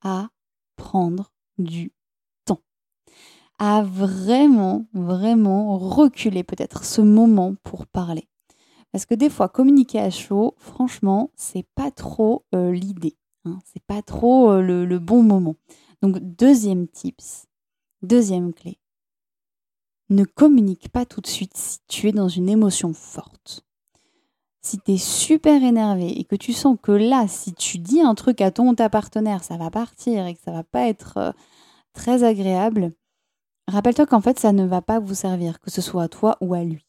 à 0.03 0.29
prendre 0.77 1.33
du 1.59 1.93
temps, 2.45 2.61
à 3.59 3.83
vraiment, 3.83 4.87
vraiment 4.93 5.79
reculer 5.79 6.45
peut-être 6.45 6.85
ce 6.85 7.01
moment 7.01 7.55
pour 7.63 7.87
parler. 7.87 8.29
Parce 8.93 9.07
que 9.07 9.15
des 9.15 9.31
fois, 9.31 9.49
communiquer 9.49 10.01
à 10.01 10.11
chaud, 10.11 10.55
franchement, 10.59 11.31
c'est 11.37 11.67
pas 11.75 11.91
trop 11.91 12.45
euh, 12.55 12.73
l'idée. 12.73 13.17
Hein, 13.45 13.59
c'est 13.65 13.83
pas 13.85 14.03
trop 14.03 14.51
euh, 14.51 14.63
le 14.63 14.99
bon 14.99 15.23
moment. 15.23 15.57
Donc, 16.03 16.19
deuxième 16.19 16.89
tips, 16.89 17.47
deuxième 18.03 18.53
clé. 18.53 18.79
Ne 20.09 20.25
communique 20.25 20.89
pas 20.91 21.05
tout 21.05 21.21
de 21.21 21.27
suite 21.27 21.57
si 21.57 21.79
tu 21.89 22.09
es 22.09 22.13
dans 22.13 22.29
une 22.29 22.49
émotion 22.49 22.93
forte 22.93 23.66
si 24.67 24.81
tu 24.81 24.93
es 24.93 24.97
super 24.99 25.63
énervé 25.63 26.19
et 26.19 26.25
que 26.25 26.35
tu 26.35 26.53
sens 26.53 26.77
que 26.83 26.91
là, 26.91 27.27
si 27.29 27.53
tu 27.53 27.79
dis 27.79 28.01
un 28.01 28.17
truc 28.17 28.41
à 28.41 28.51
ton 28.51 28.71
ou 28.71 28.75
ta 28.75 28.89
partenaire, 28.89 29.45
ça 29.45 29.57
va 29.57 29.71
partir 29.71 30.27
et 30.27 30.35
que 30.35 30.41
ça 30.45 30.51
va 30.51 30.65
pas 30.65 30.89
être 30.89 31.19
euh, 31.19 31.33
très 31.93 32.25
agréable, 32.25 32.93
rappelle-toi 33.69 34.07
qu'en 34.07 34.21
fait, 34.21 34.41
ça 34.41 34.51
ne 34.51 34.67
va 34.67 34.83
pas 34.83 34.99
vous 34.99 35.15
servir, 35.15 35.61
que 35.61 35.71
ce 35.71 35.81
soit 35.81 36.03
à 36.03 36.09
toi 36.09 36.37
ou 36.41 36.53
à 36.55 36.65
lui. 36.65 36.85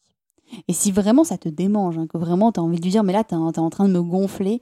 Et 0.66 0.72
si 0.72 0.90
vraiment 0.90 1.22
ça 1.22 1.38
te 1.38 1.48
démange, 1.48 1.98
hein, 1.98 2.08
que 2.08 2.18
vraiment 2.18 2.50
tu 2.50 2.58
as 2.58 2.64
envie 2.64 2.78
de 2.78 2.82
lui 2.82 2.90
dire, 2.90 3.04
mais 3.04 3.12
là, 3.12 3.22
tu 3.22 3.34
es, 3.34 3.38
en 3.38 3.70
train 3.70 3.86
de 3.86 3.92
me 3.92 4.02
gonfler, 4.02 4.60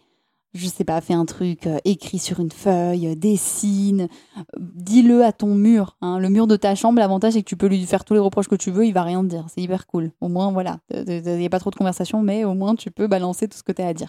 je 0.57 0.69
sais 0.69 0.85
pas, 0.85 1.01
fais 1.01 1.15
un 1.15 1.25
truc, 1.25 1.67
euh, 1.67 1.79
écrit 1.85 2.19
sur 2.19 2.41
une 2.41 2.51
feuille, 2.51 3.09
euh, 3.09 3.15
dessine, 3.15 4.09
euh, 4.37 4.41
dis-le 4.59 5.25
à 5.25 5.33
ton 5.33 5.55
mur. 5.55 5.97
Hein. 6.01 6.19
Le 6.19 6.29
mur 6.29 6.47
de 6.47 6.57
ta 6.57 6.75
chambre, 6.75 6.99
l'avantage 6.99 7.35
c'est 7.35 7.43
que 7.43 7.49
tu 7.49 7.57
peux 7.57 7.67
lui 7.67 7.85
faire 7.87 8.05
tous 8.05 8.15
les 8.15 8.21
reproches 8.21 8.49
que 8.49 8.57
tu 8.57 8.71
veux, 8.71 8.87
il 8.87 8.93
va 8.93 9.03
rien 9.03 9.23
te 9.23 9.29
dire. 9.29 9.47
C'est 9.49 9.61
hyper 9.61 9.87
cool. 9.87 10.13
Au 10.21 10.29
moins, 10.29 10.53
voilà, 10.53 10.79
il 10.91 11.23
n'y 11.23 11.47
a 11.47 11.51
pas 11.51 11.59
trop 11.59 11.71
de 11.71 11.77
conversation, 11.77 12.23
mais 12.23 12.45
au 12.45 12.55
moins 12.55 12.75
tu 12.75 12.91
peux 12.91 13.07
balancer 13.07 13.49
tout 13.49 13.59
ce 13.59 13.63
que 13.63 13.73
tu 13.73 13.83
as 13.83 13.89
à 13.89 13.95
dire. 13.95 14.09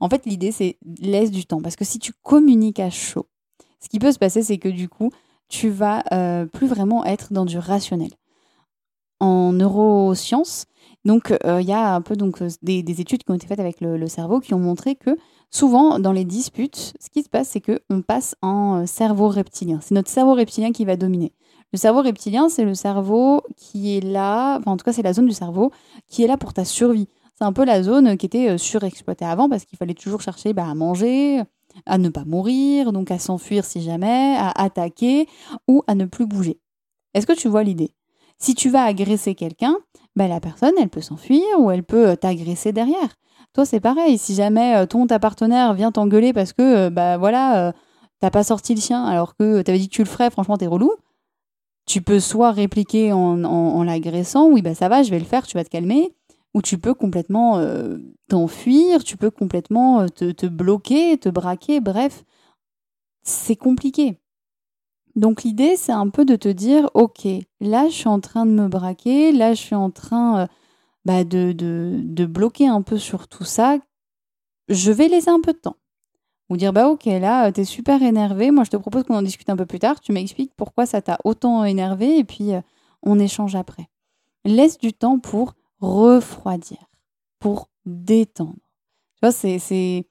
En 0.00 0.08
fait, 0.08 0.26
l'idée 0.26 0.52
c'est 0.52 0.78
laisse 1.00 1.30
du 1.30 1.44
temps, 1.44 1.60
parce 1.60 1.76
que 1.76 1.84
si 1.84 1.98
tu 1.98 2.12
communiques 2.22 2.80
à 2.80 2.90
chaud, 2.90 3.26
ce 3.80 3.88
qui 3.88 3.98
peut 3.98 4.12
se 4.12 4.18
passer, 4.18 4.42
c'est 4.42 4.58
que 4.58 4.68
du 4.68 4.88
coup, 4.88 5.10
tu 5.48 5.68
vas 5.68 6.02
plus 6.52 6.66
vraiment 6.66 7.04
être 7.04 7.32
dans 7.32 7.44
du 7.44 7.58
rationnel. 7.58 8.10
En 9.20 9.52
neurosciences, 9.52 10.66
donc 11.04 11.32
il 11.44 11.66
y 11.66 11.72
a 11.72 11.94
un 11.94 12.00
peu 12.00 12.16
donc 12.16 12.42
des, 12.62 13.00
études 13.00 13.24
qui 13.24 13.30
ont 13.30 13.34
été 13.34 13.46
faites 13.46 13.60
avec 13.60 13.80
le 13.80 14.06
cerveau 14.08 14.40
qui 14.40 14.54
ont 14.54 14.58
montré 14.58 14.94
que 14.94 15.16
souvent, 15.52 15.98
dans 15.98 16.12
les 16.12 16.24
disputes, 16.24 16.94
ce 16.98 17.10
qui 17.10 17.22
se 17.22 17.28
passe, 17.28 17.50
c'est 17.50 17.60
qu'on 17.60 18.02
passe 18.02 18.34
en 18.42 18.80
euh, 18.80 18.86
cerveau 18.86 19.28
reptilien. 19.28 19.78
C'est 19.80 19.94
notre 19.94 20.10
cerveau 20.10 20.34
reptilien 20.34 20.72
qui 20.72 20.84
va 20.84 20.96
dominer. 20.96 21.32
Le 21.72 21.78
cerveau 21.78 22.02
reptilien, 22.02 22.48
c'est 22.48 22.64
le 22.64 22.74
cerveau 22.74 23.42
qui 23.56 23.96
est 23.96 24.00
là, 24.00 24.60
en 24.66 24.76
tout 24.76 24.84
cas, 24.84 24.92
c'est 24.92 25.02
la 25.02 25.12
zone 25.12 25.26
du 25.26 25.34
cerveau 25.34 25.70
qui 26.08 26.24
est 26.24 26.26
là 26.26 26.36
pour 26.36 26.52
ta 26.52 26.64
survie. 26.64 27.08
C'est 27.34 27.44
un 27.44 27.52
peu 27.52 27.64
la 27.64 27.82
zone 27.82 28.16
qui 28.16 28.26
était 28.26 28.50
euh, 28.50 28.58
surexploitée 28.58 29.24
avant 29.24 29.48
parce 29.48 29.64
qu'il 29.64 29.78
fallait 29.78 29.94
toujours 29.94 30.20
chercher 30.20 30.52
bah, 30.52 30.66
à 30.68 30.74
manger, 30.74 31.42
à 31.86 31.98
ne 31.98 32.08
pas 32.08 32.24
mourir, 32.24 32.92
donc 32.92 33.10
à 33.10 33.18
s'enfuir 33.18 33.64
si 33.64 33.80
jamais, 33.80 34.34
à 34.36 34.50
attaquer 34.62 35.26
ou 35.68 35.82
à 35.86 35.94
ne 35.94 36.04
plus 36.04 36.26
bouger. 36.26 36.58
Est-ce 37.14 37.26
que 37.26 37.32
tu 37.32 37.48
vois 37.48 37.62
l'idée? 37.62 37.94
Si 38.38 38.54
tu 38.54 38.70
vas 38.70 38.82
agresser 38.82 39.34
quelqu'un, 39.34 39.76
bah, 40.16 40.28
la 40.28 40.40
personne, 40.40 40.74
elle 40.78 40.88
peut 40.88 41.00
s'enfuir 41.00 41.42
ou 41.58 41.70
elle 41.70 41.84
peut 41.84 42.10
euh, 42.10 42.16
t'agresser 42.16 42.72
derrière. 42.72 43.16
Toi, 43.54 43.64
c'est 43.64 43.80
pareil. 43.80 44.18
Si 44.18 44.34
jamais 44.34 44.76
euh, 44.76 44.86
ton 44.86 45.06
ta 45.06 45.18
partenaire 45.18 45.74
vient 45.74 45.92
t'engueuler 45.92 46.32
parce 46.32 46.52
que, 46.52 46.86
euh, 46.86 46.90
bah 46.90 47.16
voilà, 47.18 47.72
t'as 48.20 48.30
pas 48.30 48.44
sorti 48.44 48.74
le 48.74 48.80
chien 48.80 49.04
alors 49.04 49.36
que 49.36 49.62
t'avais 49.62 49.78
dit 49.78 49.88
que 49.88 49.94
tu 49.94 50.02
le 50.02 50.08
ferais, 50.08 50.30
franchement, 50.30 50.56
t'es 50.58 50.66
relou. 50.66 50.92
Tu 51.86 52.00
peux 52.02 52.20
soit 52.20 52.52
répliquer 52.52 53.12
en, 53.12 53.82
l'agressant, 53.82 54.48
oui, 54.48 54.62
bah 54.62 54.74
ça 54.74 54.88
va, 54.88 55.02
je 55.02 55.10
vais 55.10 55.18
le 55.18 55.24
faire, 55.24 55.46
tu 55.46 55.56
vas 55.56 55.64
te 55.64 55.70
calmer. 55.70 56.14
Ou 56.54 56.62
tu 56.62 56.78
peux 56.78 56.94
complètement 56.94 57.60
t'enfuir, 58.28 59.02
tu 59.04 59.16
peux 59.16 59.30
complètement 59.30 60.06
te, 60.08 60.30
te 60.30 60.46
bloquer, 60.46 61.18
te 61.18 61.28
braquer, 61.28 61.80
bref. 61.80 62.24
C'est 63.24 63.56
compliqué. 63.56 64.21
Donc 65.16 65.42
l'idée, 65.42 65.76
c'est 65.76 65.92
un 65.92 66.08
peu 66.08 66.24
de 66.24 66.36
te 66.36 66.48
dire, 66.48 66.90
ok, 66.94 67.26
là, 67.60 67.88
je 67.88 67.94
suis 67.94 68.08
en 68.08 68.20
train 68.20 68.46
de 68.46 68.52
me 68.52 68.68
braquer, 68.68 69.32
là, 69.32 69.54
je 69.54 69.60
suis 69.60 69.74
en 69.74 69.90
train 69.90 70.48
bah, 71.04 71.24
de, 71.24 71.52
de, 71.52 72.00
de, 72.02 72.26
bloquer 72.26 72.68
un 72.68 72.82
peu 72.82 72.96
sur 72.96 73.28
tout 73.28 73.44
ça, 73.44 73.78
je 74.68 74.92
vais 74.92 75.08
laisser 75.08 75.30
un 75.30 75.40
peu 75.40 75.52
de 75.52 75.58
temps. 75.58 75.76
Ou 76.48 76.56
dire, 76.56 76.72
bah 76.72 76.88
ok, 76.88 77.06
là, 77.06 77.50
t'es 77.50 77.64
super 77.64 78.02
énervé, 78.02 78.50
moi 78.50 78.64
je 78.64 78.70
te 78.70 78.76
propose 78.76 79.04
qu'on 79.04 79.16
en 79.16 79.22
discute 79.22 79.48
un 79.50 79.56
peu 79.56 79.66
plus 79.66 79.78
tard, 79.78 80.00
tu 80.00 80.12
m'expliques 80.12 80.52
pourquoi 80.56 80.86
ça 80.86 81.00
t'a 81.02 81.18
autant 81.24 81.64
énervé, 81.64 82.18
et 82.18 82.24
puis 82.24 82.52
euh, 82.52 82.60
on 83.02 83.18
échange 83.18 83.54
après. 83.54 83.88
Laisse 84.44 84.78
du 84.78 84.92
temps 84.92 85.18
pour 85.18 85.54
refroidir, 85.80 86.78
pour 87.38 87.68
détendre. 87.86 88.54
Tu 89.14 89.20
vois, 89.22 89.32
c'est 89.32 90.06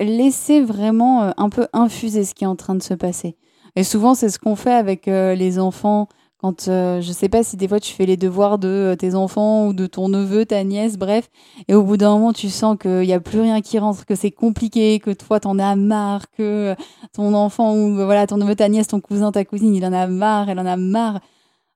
laisser 0.00 0.60
vraiment 0.60 1.24
euh, 1.24 1.30
un 1.36 1.48
peu 1.48 1.68
infuser 1.72 2.24
ce 2.24 2.34
qui 2.34 2.44
est 2.44 2.48
en 2.48 2.56
train 2.56 2.74
de 2.74 2.82
se 2.82 2.94
passer. 2.94 3.36
Et 3.76 3.84
souvent, 3.84 4.14
c'est 4.14 4.28
ce 4.28 4.38
qu'on 4.38 4.56
fait 4.56 4.72
avec 4.72 5.08
euh, 5.08 5.34
les 5.34 5.58
enfants 5.58 6.08
quand 6.42 6.66
euh, 6.66 7.00
je 7.00 7.12
sais 7.12 7.28
pas 7.28 7.44
si 7.44 7.56
des 7.56 7.68
fois 7.68 7.78
tu 7.78 7.94
fais 7.94 8.04
les 8.04 8.16
devoirs 8.16 8.58
de 8.58 8.68
euh, 8.68 8.96
tes 8.96 9.14
enfants 9.14 9.68
ou 9.68 9.72
de 9.72 9.86
ton 9.86 10.08
neveu, 10.08 10.44
ta 10.44 10.64
nièce, 10.64 10.98
bref, 10.98 11.30
et 11.68 11.74
au 11.74 11.84
bout 11.84 11.96
d'un 11.96 12.10
moment 12.10 12.32
tu 12.32 12.50
sens 12.50 12.76
qu'il 12.80 13.02
n'y 13.02 13.12
a 13.12 13.20
plus 13.20 13.40
rien 13.40 13.60
qui 13.60 13.78
rentre, 13.78 14.04
que 14.04 14.16
c'est 14.16 14.32
compliqué, 14.32 14.98
que 14.98 15.12
toi 15.12 15.38
t'en 15.38 15.58
as 15.60 15.76
marre, 15.76 16.24
que 16.36 16.74
ton 17.12 17.32
enfant 17.34 17.76
ou 17.76 17.94
voilà 17.94 18.26
ton 18.26 18.38
neveu, 18.38 18.56
ta 18.56 18.68
nièce, 18.68 18.88
ton 18.88 19.00
cousin, 19.00 19.30
ta 19.30 19.44
cousine, 19.44 19.72
il 19.74 19.86
en 19.86 19.92
a 19.92 20.08
marre, 20.08 20.50
elle 20.50 20.58
en 20.58 20.66
a 20.66 20.76
marre. 20.76 21.20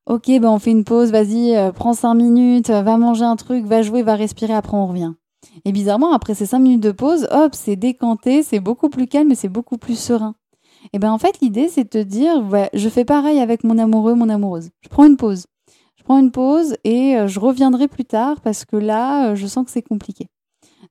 Ok, 0.06 0.26
ben 0.26 0.48
on 0.48 0.58
fait 0.58 0.72
une 0.72 0.84
pause, 0.84 1.12
vas-y, 1.12 1.56
euh, 1.56 1.72
prends 1.72 1.94
cinq 1.94 2.14
minutes, 2.14 2.70
va 2.70 2.96
manger 2.96 3.24
un 3.24 3.36
truc, 3.36 3.64
va 3.66 3.82
jouer, 3.82 4.02
va 4.02 4.16
respirer, 4.16 4.54
après 4.54 4.76
on 4.76 4.88
revient. 4.88 5.12
Et 5.64 5.72
bizarrement, 5.72 6.12
après 6.12 6.34
ces 6.34 6.46
cinq 6.46 6.58
minutes 6.60 6.82
de 6.82 6.92
pause, 6.92 7.28
hop, 7.30 7.54
c'est 7.54 7.76
décanté, 7.76 8.42
c'est 8.42 8.60
beaucoup 8.60 8.88
plus 8.88 9.06
calme 9.06 9.30
et 9.30 9.36
c'est 9.36 9.48
beaucoup 9.48 9.78
plus 9.78 9.98
serein. 9.98 10.34
Et 10.92 10.98
ben 10.98 11.10
en 11.10 11.18
fait, 11.18 11.40
l'idée, 11.40 11.68
c'est 11.68 11.84
de 11.84 11.88
te 11.88 12.02
dire, 12.02 12.44
je 12.72 12.88
fais 12.88 13.04
pareil 13.04 13.38
avec 13.40 13.64
mon 13.64 13.78
amoureux, 13.78 14.14
mon 14.14 14.28
amoureuse. 14.28 14.70
Je 14.80 14.88
prends 14.88 15.04
une 15.04 15.16
pause. 15.16 15.46
Je 15.96 16.02
prends 16.04 16.18
une 16.18 16.30
pause 16.30 16.76
et 16.84 17.16
euh, 17.16 17.26
je 17.26 17.40
reviendrai 17.40 17.88
plus 17.88 18.04
tard 18.04 18.40
parce 18.40 18.64
que 18.64 18.76
là, 18.76 19.30
euh, 19.30 19.34
je 19.34 19.46
sens 19.46 19.64
que 19.64 19.72
c'est 19.72 19.82
compliqué. 19.82 20.28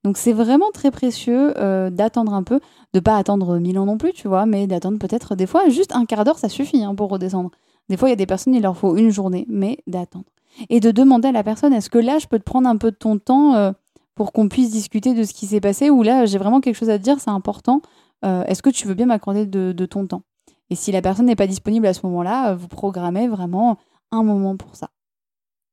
Donc 0.03 0.17
c'est 0.17 0.33
vraiment 0.33 0.71
très 0.73 0.91
précieux 0.91 1.53
euh, 1.57 1.89
d'attendre 1.89 2.33
un 2.33 2.43
peu, 2.43 2.59
de 2.93 2.99
pas 2.99 3.15
attendre 3.15 3.57
mille 3.57 3.79
ans 3.79 3.85
non 3.85 3.97
plus, 3.97 4.11
tu 4.11 4.27
vois, 4.27 4.45
mais 4.45 4.67
d'attendre 4.67 4.99
peut-être 4.99 5.35
des 5.35 5.45
fois 5.45 5.69
juste 5.69 5.95
un 5.95 6.05
quart 6.05 6.25
d'heure, 6.25 6.37
ça 6.37 6.49
suffit 6.49 6.83
hein, 6.83 6.95
pour 6.95 7.09
redescendre. 7.09 7.51
Des 7.87 7.95
fois, 7.95 8.09
il 8.09 8.11
y 8.11 8.13
a 8.13 8.17
des 8.17 8.25
personnes, 8.25 8.55
il 8.55 8.61
leur 8.61 8.75
faut 8.75 8.97
une 8.97 9.09
journée, 9.09 9.45
mais 9.47 9.77
d'attendre. 9.87 10.25
Et 10.69 10.79
de 10.79 10.91
demander 10.91 11.29
à 11.29 11.31
la 11.31 11.43
personne, 11.43 11.71
est-ce 11.71 11.89
que 11.89 11.97
là, 11.97 12.19
je 12.19 12.27
peux 12.27 12.39
te 12.39 12.43
prendre 12.43 12.67
un 12.67 12.77
peu 12.77 12.91
de 12.91 12.95
ton 12.95 13.17
temps 13.17 13.73
pour 14.15 14.31
qu'on 14.31 14.49
puisse 14.49 14.71
discuter 14.71 15.13
de 15.13 15.23
ce 15.23 15.33
qui 15.33 15.45
s'est 15.45 15.59
passé, 15.61 15.89
ou 15.89 16.01
là, 16.01 16.25
j'ai 16.25 16.37
vraiment 16.37 16.61
quelque 16.61 16.75
chose 16.75 16.89
à 16.89 16.97
te 16.97 17.03
dire, 17.03 17.19
c'est 17.19 17.29
important, 17.29 17.81
euh, 18.23 18.43
est-ce 18.45 18.61
que 18.61 18.69
tu 18.69 18.87
veux 18.87 18.93
bien 18.93 19.07
m'accorder 19.07 19.45
de, 19.45 19.85
ton 19.85 20.07
temps? 20.07 20.23
Et 20.69 20.75
si 20.75 20.91
la 20.91 21.01
personne 21.01 21.25
n'est 21.25 21.35
pas 21.35 21.47
disponible 21.47 21.87
à 21.87 21.93
ce 21.93 22.05
moment-là, 22.05 22.51
euh, 22.51 22.55
vous 22.55 22.67
programmez 22.67 23.27
vraiment 23.27 23.77
un 24.11 24.23
moment 24.23 24.57
pour 24.57 24.75
ça. 24.75 24.89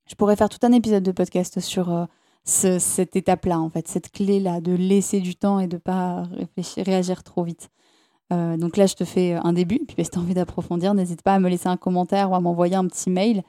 Je 0.09 0.15
pourrais 0.15 0.37
faire 0.37 0.49
tout 0.49 0.59
un 0.63 0.73
épisode 0.73 1.03
de 1.03 1.13
podcast 1.13 1.61
sur 1.61 1.93
euh, 1.93 2.07
cette 2.45 3.17
étape-là, 3.17 3.61
en 3.61 3.71
fait, 3.71 3.89
cette 3.89 4.11
clé-là, 4.11 4.61
de 4.61 4.73
laisser 4.73 5.21
du 5.21 5.37
temps 5.37 5.61
et 5.61 5.69
de 5.69 5.77
ne 5.77 5.81
pas 5.81 6.25
réfléchir, 6.25 6.85
réagir 6.85 7.23
trop 7.23 7.45
vite. 7.45 7.71
donc 8.31 8.77
là, 8.77 8.87
je 8.87 8.95
te 8.95 9.05
fais 9.05 9.35
un 9.35 9.53
début, 9.53 9.81
puis 9.87 10.05
si 10.05 10.11
tu 10.11 10.19
as 10.19 10.23
envie 10.23 10.35
d'approfondir, 10.35 10.95
n'hésite 10.95 11.23
pas 11.23 11.35
à 11.35 11.39
me 11.39 11.49
laisser 11.49 11.69
un 11.69 11.77
commentaire 11.77 12.31
ou 12.31 12.35
à 12.35 12.41
m'envoyer 12.41 12.75
un 12.75 12.87
petit 12.87 13.11
mail 13.11 13.43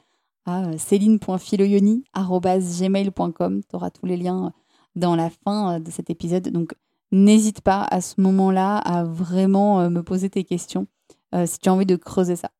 à 0.46 0.78
céline.filoyoni.gmail.com. 0.78 3.60
Tu 3.68 3.76
auras 3.76 3.90
tous 3.90 4.06
les 4.06 4.16
liens 4.16 4.52
dans 4.94 5.16
la 5.16 5.30
fin 5.30 5.80
de 5.80 5.90
cet 5.90 6.10
épisode. 6.10 6.48
Donc, 6.50 6.74
n'hésite 7.14 7.60
pas 7.60 7.86
à 7.90 8.00
ce 8.00 8.20
moment-là 8.20 8.76
à 8.78 9.04
vraiment 9.04 9.80
euh, 9.80 9.88
me 9.88 10.02
poser 10.02 10.28
tes 10.28 10.44
questions 10.44 10.86
euh, 11.34 11.46
si 11.46 11.58
tu 11.58 11.68
as 11.68 11.72
envie 11.72 11.86
de 11.86 11.96
creuser 11.96 12.36
ça. 12.36 12.50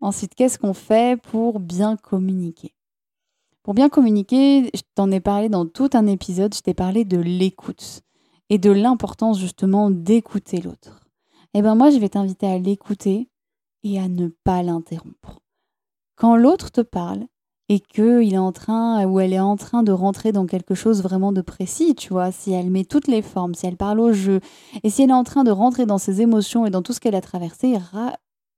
Ensuite, 0.00 0.34
qu'est-ce 0.34 0.58
qu'on 0.58 0.74
fait 0.74 1.20
pour 1.20 1.60
bien 1.60 1.96
communiquer? 1.96 2.74
Pour 3.62 3.74
bien 3.74 3.90
communiquer, 3.90 4.70
je 4.74 4.80
t'en 4.94 5.10
ai 5.10 5.20
parlé 5.20 5.50
dans 5.50 5.66
tout 5.66 5.90
un 5.92 6.06
épisode, 6.06 6.54
je 6.54 6.60
t'ai 6.60 6.72
parlé 6.72 7.04
de 7.04 7.18
l'écoute 7.18 8.00
et 8.48 8.58
de 8.58 8.70
l'importance 8.70 9.38
justement 9.38 9.90
d'écouter 9.90 10.60
l'autre. 10.60 11.06
Eh 11.52 11.60
bien 11.60 11.74
moi, 11.74 11.90
je 11.90 11.98
vais 11.98 12.08
t'inviter 12.08 12.46
à 12.46 12.58
l'écouter 12.58 13.28
et 13.82 14.00
à 14.00 14.08
ne 14.08 14.28
pas 14.28 14.62
l'interrompre. 14.62 15.40
Quand 16.16 16.36
l'autre 16.36 16.70
te 16.70 16.80
parle, 16.80 17.26
et 17.70 17.78
qu'il 17.78 18.34
est 18.34 18.38
en 18.38 18.50
train 18.50 19.06
ou 19.06 19.20
elle 19.20 19.32
est 19.32 19.38
en 19.38 19.56
train 19.56 19.84
de 19.84 19.92
rentrer 19.92 20.32
dans 20.32 20.44
quelque 20.44 20.74
chose 20.74 21.04
vraiment 21.04 21.30
de 21.30 21.40
précis, 21.40 21.94
tu 21.94 22.08
vois, 22.08 22.32
si 22.32 22.50
elle 22.50 22.68
met 22.68 22.84
toutes 22.84 23.06
les 23.06 23.22
formes, 23.22 23.54
si 23.54 23.64
elle 23.64 23.76
parle 23.76 24.00
au 24.00 24.12
jeu, 24.12 24.40
et 24.82 24.90
si 24.90 25.02
elle 25.02 25.10
est 25.10 25.14
en 25.14 25.22
train 25.22 25.44
de 25.44 25.52
rentrer 25.52 25.86
dans 25.86 25.96
ses 25.96 26.20
émotions 26.20 26.66
et 26.66 26.70
dans 26.70 26.82
tout 26.82 26.92
ce 26.92 26.98
qu'elle 26.98 27.14
a 27.14 27.20
traversé, 27.20 27.78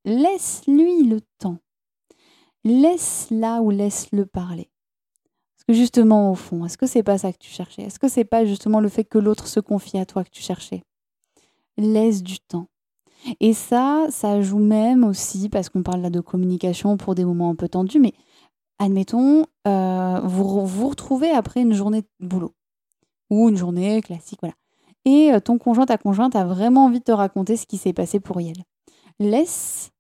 laisse-lui 0.07 1.05
le 1.05 1.21
temps. 1.39 1.59
Laisse-la 2.65 3.61
ou 3.61 3.69
laisse-le 3.69 4.25
parler. 4.25 4.71
Parce 5.57 5.65
que 5.69 5.75
justement, 5.75 6.31
au 6.31 6.35
fond, 6.35 6.65
est-ce 6.65 6.79
que 6.79 6.87
c'est 6.87 7.03
pas 7.03 7.19
ça 7.19 7.35
que 7.35 7.39
tu 7.39 7.51
cherchais? 7.51 7.83
Est-ce 7.83 7.99
que 7.99 8.09
c'est 8.09 8.25
pas 8.25 8.47
justement 8.47 8.81
le 8.81 8.89
fait 8.89 9.05
que 9.05 9.19
l'autre 9.19 9.47
se 9.47 9.61
confie 9.61 9.99
à 9.99 10.07
toi 10.07 10.25
que 10.25 10.31
tu 10.31 10.41
cherchais? 10.43 10.85
Laisse 11.77 12.23
du 12.23 12.41
temps. 12.41 12.69
Et 13.41 13.53
ça, 13.53 14.07
ça 14.09 14.41
joue 14.41 14.59
même 14.59 15.05
aussi, 15.05 15.51
parce 15.51 15.69
qu'on 15.69 15.83
parle 15.83 16.01
là 16.01 16.09
de 16.09 16.21
communication 16.21 16.97
pour 16.97 17.15
des 17.15 17.27
moments 17.27 17.51
un 17.51 17.55
peu 17.55 17.69
tendus, 17.69 18.01
mais 18.01 18.15
admettons, 18.83 19.47
euh, 19.69 20.21
vous 20.25 20.67
vous 20.67 20.89
retrouvez 20.89 21.31
après 21.31 21.61
une 21.61 21.73
journée 21.73 22.03
de 22.03 22.27
boulot 22.27 22.55
ou 23.31 23.49
une 23.49 23.57
journée 23.57 24.03
classique, 24.03 24.41
voilà. 24.43 24.55
Et 25.05 25.33
euh, 25.33 25.41
ton 25.41 25.59
conjoint, 25.59 25.87
ta 25.87 25.99
conjointe 25.99 26.37
a 26.37 26.45
vraiment 26.45 26.87
envie 26.87 26.99
de 26.99 27.05
te 27.05 27.13
raconter 27.13 27.57
ce 27.57 27.67
qui 27.67 27.79
s'est 27.79 27.93
passé 27.93 28.21
pour 28.21 28.41
elle. 28.41 28.65
Laisse, 29.19 29.91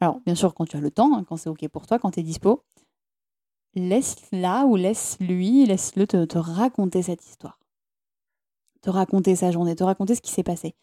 alors 0.00 0.20
bien 0.26 0.34
sûr 0.34 0.54
quand 0.54 0.66
tu 0.66 0.76
as 0.76 0.80
le 0.80 0.90
temps, 0.90 1.16
hein, 1.16 1.24
quand 1.24 1.36
c'est 1.36 1.48
ok 1.48 1.68
pour 1.68 1.86
toi, 1.86 1.98
quand 1.98 2.10
tu 2.10 2.20
es 2.20 2.22
dispo, 2.22 2.64
laisse-la 3.74 4.66
ou 4.66 4.74
laisse-lui, 4.74 5.66
laisse-le 5.66 6.06
te, 6.06 6.38
raconter 6.38 7.02
cette 7.02 7.24
histoire. 7.24 7.58
Te 8.82 8.90
raconter 8.90 9.36
sa 9.36 9.52
journée, 9.52 9.76
te 9.76 9.84
raconter 9.84 10.16
ce 10.16 10.22
qui 10.22 10.32
s'est 10.32 10.42
passé. 10.42 10.74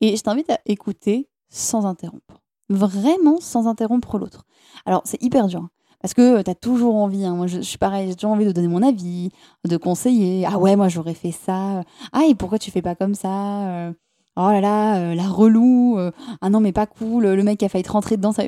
Et 0.00 0.16
je 0.16 0.22
t'invite 0.22 0.50
à 0.50 0.60
écouter 0.66 1.28
sans 1.48 1.84
interrompre. 1.84 2.42
Vraiment 2.68 3.40
sans 3.40 3.66
interrompre 3.66 4.18
l'autre. 4.18 4.44
Alors 4.84 5.02
c'est 5.04 5.22
hyper 5.22 5.48
dur. 5.48 5.62
Hein. 5.62 5.70
Parce 6.00 6.14
que 6.14 6.42
tu 6.42 6.50
as 6.50 6.54
toujours 6.54 6.94
envie, 6.96 7.24
hein. 7.24 7.34
moi 7.34 7.46
je, 7.46 7.60
suis 7.60 7.78
pareil, 7.78 8.08
j'ai 8.08 8.14
toujours 8.14 8.32
envie 8.32 8.44
de 8.44 8.52
donner 8.52 8.68
mon 8.68 8.82
avis, 8.82 9.30
de 9.64 9.76
conseiller. 9.76 10.46
Ah 10.46 10.58
ouais, 10.58 10.76
moi 10.76 10.88
j'aurais 10.88 11.14
fait 11.14 11.32
ça. 11.32 11.82
Ah 12.12 12.24
et 12.28 12.34
pourquoi 12.34 12.58
tu 12.58 12.70
fais 12.70 12.82
pas 12.82 12.94
comme 12.94 13.14
ça 13.14 13.68
euh, 13.68 13.92
Oh 14.36 14.48
là 14.50 14.60
là, 14.60 14.98
euh, 14.98 15.14
la 15.14 15.28
relou. 15.28 15.98
Euh, 15.98 16.12
ah 16.40 16.50
non 16.50 16.60
mais 16.60 16.72
pas 16.72 16.86
cool, 16.86 17.26
le 17.26 17.42
mec 17.42 17.62
a 17.62 17.68
failli 17.68 17.84
te 17.84 17.92
rentrer 17.92 18.16
dedans. 18.16 18.32
Ça... 18.32 18.44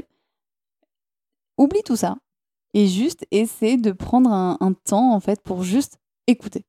Oublie 1.56 1.82
tout 1.82 1.96
ça. 1.96 2.16
et 2.74 2.86
juste 2.86 3.26
essaie 3.30 3.76
de 3.76 3.92
prendre 3.92 4.30
un, 4.30 4.72
temps 4.84 5.12
en 5.14 5.20
fait 5.20 5.40
pour 5.42 5.62
juste 5.62 5.98
écouter. 6.26 6.64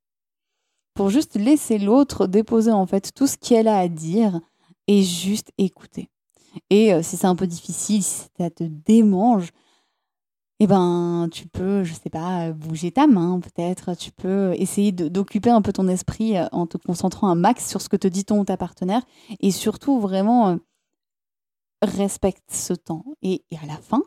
Pour 0.95 1.09
juste 1.09 1.36
laisser 1.36 1.77
l'autre 1.77 2.25
déposer 2.25 2.71
en 2.71 2.86
fait 2.86 3.13
tout 3.13 3.27
ce 3.27 3.38
qu'elle 3.38 3.67
a 3.67 3.77
à 3.77 3.88
dire 3.88 4.39
et 4.88 5.03
juste 5.03 5.51
écouter. 5.57 6.09
Et 6.69 6.93
euh, 6.93 7.03
si 7.03 7.17
c'est 7.17 7.27
un 7.27 7.36
peu 7.36 7.48
difficile, 7.48 8.03
si 8.03 8.27
ça 8.38 8.50
te 8.50 8.63
démange, 8.63 9.51
eh 10.62 10.68
ben, 10.68 11.30
tu 11.32 11.48
peux, 11.48 11.86
je 11.86 11.94
sais 11.94 12.10
pas, 12.10 12.51
bouger 12.51 12.92
ta 12.92 13.08
main 13.08 13.39
peut-être. 13.39 13.96
Tu 13.96 14.12
peux 14.12 14.54
essayer 14.56 14.92
d'occuper 14.92 15.50
un 15.50 15.62
peu 15.62 15.72
ton 15.72 15.88
esprit 15.88 16.38
euh, 16.38 16.48
en 16.51 16.68
te 16.68 16.78
concentrant 16.78 17.30
un 17.30 17.36
max 17.36 17.68
sur 17.68 17.82
ce 17.82 17.88
que 17.88 17.96
te 17.96 18.10
dit 18.10 18.25
ton 18.25 18.44
ta 18.44 18.58
partenaire. 18.58 19.01
Et 19.39 19.51
surtout, 19.51 20.01
vraiment, 20.01 20.50
euh, 20.50 20.56
respecte 21.82 22.51
ce 22.51 22.74
temps. 22.74 23.06
Et, 23.22 23.44
à 23.62 23.66
la 23.68 23.78
fin, 23.78 24.04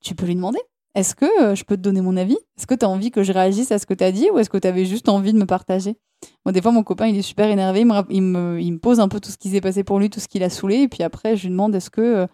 tu 0.00 0.14
peux 0.14 0.26
lui 0.26 0.36
demander 0.36 0.60
est-ce 0.94 1.16
que 1.16 1.42
euh, 1.42 1.54
je 1.56 1.64
peux 1.64 1.76
te 1.76 1.82
donner 1.82 2.00
mon 2.00 2.16
avis? 2.16 2.38
Est-ce 2.56 2.68
que 2.68 2.74
tu 2.74 2.86
as 2.86 2.88
envie 2.88 3.10
que 3.10 3.24
je 3.24 3.32
réagisse 3.32 3.72
à 3.72 3.78
ce 3.80 3.84
que 3.84 3.92
tu 3.92 4.04
as 4.04 4.12
dit 4.12 4.30
ou 4.30 4.38
est-ce 4.38 4.48
que 4.48 4.58
tu 4.58 4.68
avais 4.68 4.84
juste 4.84 5.08
envie 5.08 5.32
de 5.32 5.38
me 5.38 5.44
partager? 5.44 5.96
Moi, 6.44 6.52
des 6.52 6.62
fois, 6.62 6.70
mon 6.70 6.84
copain, 6.84 7.08
il 7.08 7.18
est 7.18 7.22
super 7.22 7.50
énervé. 7.50 7.80
Il 7.80 7.86
me, 8.22 8.60
il 8.60 8.72
me, 8.72 8.78
pose 8.78 9.00
un 9.00 9.08
peu 9.08 9.18
tout 9.18 9.30
ce 9.30 9.36
qui 9.36 9.50
s'est 9.50 9.60
passé 9.60 9.82
pour 9.82 9.98
lui, 9.98 10.08
tout 10.08 10.20
ce 10.20 10.28
qu'il 10.28 10.44
a 10.44 10.50
saoulé. 10.50 10.76
Et 10.76 10.88
puis 10.88 11.02
après, 11.02 11.36
je 11.36 11.42
lui 11.42 11.50
demande 11.50 11.74
est-ce 11.74 11.90
que 11.90 12.28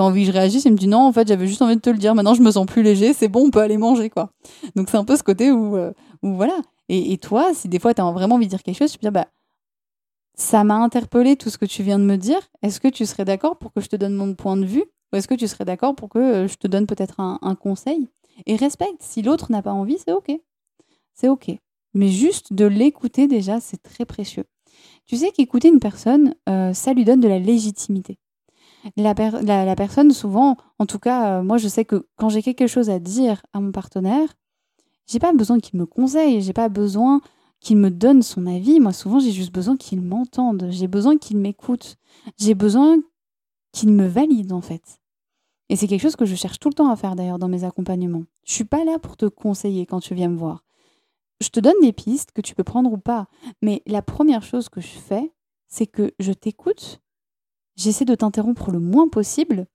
t'as 0.00 0.06
envie 0.06 0.22
que 0.22 0.28
je 0.28 0.32
réagisse 0.32 0.64
Il 0.64 0.72
me 0.72 0.78
dit 0.78 0.88
non, 0.88 1.00
en 1.06 1.12
fait, 1.12 1.28
j'avais 1.28 1.46
juste 1.46 1.60
envie 1.60 1.76
de 1.76 1.80
te 1.80 1.90
le 1.90 1.98
dire. 1.98 2.14
Maintenant, 2.14 2.32
je 2.32 2.40
me 2.40 2.50
sens 2.50 2.64
plus 2.64 2.82
léger, 2.82 3.12
c'est 3.12 3.28
bon, 3.28 3.46
on 3.46 3.50
peut 3.50 3.60
aller 3.60 3.76
manger, 3.76 4.08
quoi. 4.08 4.30
Donc, 4.74 4.88
c'est 4.88 4.96
un 4.96 5.04
peu 5.04 5.14
ce 5.14 5.22
côté 5.22 5.50
où, 5.52 5.76
euh, 5.76 5.92
où 6.22 6.32
voilà. 6.34 6.58
Et, 6.88 7.18
toi, 7.18 7.52
si 7.54 7.68
des 7.68 7.78
fois, 7.78 7.94
t'as 7.94 8.10
vraiment 8.10 8.34
envie 8.34 8.46
de 8.46 8.50
dire 8.50 8.62
quelque 8.62 8.78
chose, 8.78 8.90
tu 8.90 8.98
peux 8.98 9.04
dire, 9.04 9.12
bah, 9.12 9.28
ça 10.34 10.64
m'a 10.64 10.76
interpellé 10.76 11.36
tout 11.36 11.50
ce 11.50 11.58
que 11.58 11.66
tu 11.66 11.82
viens 11.82 11.98
de 11.98 12.04
me 12.04 12.16
dire. 12.16 12.40
Est-ce 12.62 12.80
que 12.80 12.88
tu 12.88 13.04
serais 13.06 13.24
d'accord 13.24 13.58
pour 13.58 13.72
que 13.72 13.80
je 13.80 13.88
te 13.88 13.94
donne 13.94 14.14
mon 14.14 14.34
point 14.34 14.56
de 14.56 14.64
vue? 14.64 14.84
Ou 15.12 15.16
est-ce 15.16 15.28
que 15.28 15.34
tu 15.34 15.46
serais 15.46 15.66
d'accord 15.66 15.94
pour 15.94 16.08
que 16.08 16.18
euh, 16.18 16.48
je 16.48 16.56
te 16.56 16.66
donne 16.66 16.86
peut-être 16.86 17.20
un, 17.20 17.54
conseil? 17.54 18.08
Et 18.46 18.56
respecte. 18.56 19.02
Si 19.02 19.22
l'autre 19.22 19.52
n'a 19.52 19.60
pas 19.60 19.72
envie, 19.72 19.98
c'est 20.04 20.12
OK. 20.12 20.32
C'est 21.12 21.28
OK. 21.28 21.50
Mais 21.92 22.08
juste 22.08 22.54
de 22.54 22.64
l'écouter 22.64 23.28
déjà, 23.28 23.60
c'est 23.60 23.82
très 23.82 24.06
précieux. 24.06 24.44
Tu 25.06 25.16
sais 25.16 25.30
qu'écouter 25.30 25.68
une 25.68 25.80
personne, 25.80 26.34
euh, 26.48 26.72
ça 26.72 26.94
lui 26.94 27.04
donne 27.04 27.20
de 27.20 27.28
la 27.28 27.38
légitimité 27.38 28.18
la, 28.96 29.14
la, 29.64 29.76
personne, 29.76 30.10
souvent, 30.10 30.56
en 30.78 30.86
tout 30.86 30.98
cas, 30.98 31.38
euh, 31.38 31.42
moi, 31.42 31.58
je 31.58 31.68
sais 31.68 31.84
que 31.84 32.06
quand 32.16 32.28
j'ai 32.28 32.42
quelque 32.42 32.66
chose 32.66 32.90
à 32.90 32.98
dire 32.98 33.42
à 33.52 33.60
mon 33.60 33.72
partenaire, 33.72 34.28
j'ai 35.06 35.18
pas 35.18 35.32
besoin 35.32 35.58
qu'il 35.58 35.78
me 35.78 35.86
conseille, 35.86 36.40
j'ai 36.40 36.52
pas 36.52 36.68
besoin 36.68 37.20
qu'il 37.60 37.76
me 37.76 37.90
donne 37.90 38.22
son 38.22 38.46
avis. 38.46 38.80
Moi, 38.80 38.92
souvent, 38.92 39.18
j'ai 39.18 39.32
juste 39.32 39.52
besoin 39.52 39.76
qu'il 39.76 40.00
m'entende, 40.00 40.68
j'ai 40.70 40.88
besoin 40.88 41.18
qu'il 41.18 41.36
m'écoute, 41.36 41.96
j'ai 42.38 42.54
besoin 42.54 42.98
qu'il 43.72 43.92
me 43.92 44.06
valide, 44.06 44.52
en 44.52 44.60
fait. 44.60 45.00
Et 45.68 45.76
c'est 45.76 45.86
quelque 45.86 46.02
chose 46.02 46.16
que 46.16 46.24
je 46.24 46.34
cherche 46.34 46.58
tout 46.58 46.68
le 46.68 46.74
temps 46.74 46.90
à 46.90 46.96
faire 46.96 47.14
d'ailleurs 47.14 47.38
dans 47.38 47.48
mes 47.48 47.64
accompagnements. 47.64 48.24
Je 48.44 48.54
suis 48.54 48.64
pas 48.64 48.84
là 48.84 48.98
pour 48.98 49.16
te 49.16 49.26
conseiller 49.26 49.86
quand 49.86 50.00
tu 50.00 50.14
viens 50.14 50.28
me 50.28 50.36
voir. 50.36 50.64
Je 51.40 51.48
te 51.48 51.60
donne 51.60 51.80
des 51.80 51.92
pistes 51.92 52.32
que 52.32 52.40
tu 52.40 52.54
peux 52.54 52.64
prendre 52.64 52.92
ou 52.92 52.98
pas, 52.98 53.28
mais 53.62 53.82
la 53.86 54.02
première 54.02 54.42
chose 54.42 54.68
que 54.68 54.80
je 54.80 54.88
fais, 54.88 55.32
c'est 55.68 55.86
que 55.86 56.12
je 56.18 56.32
t'écoute, 56.32 57.00
J'essaie 57.76 58.04
de 58.04 58.14
t'interrompre 58.14 58.70
le 58.70 58.80
moins 58.80 59.08
possible 59.08 59.66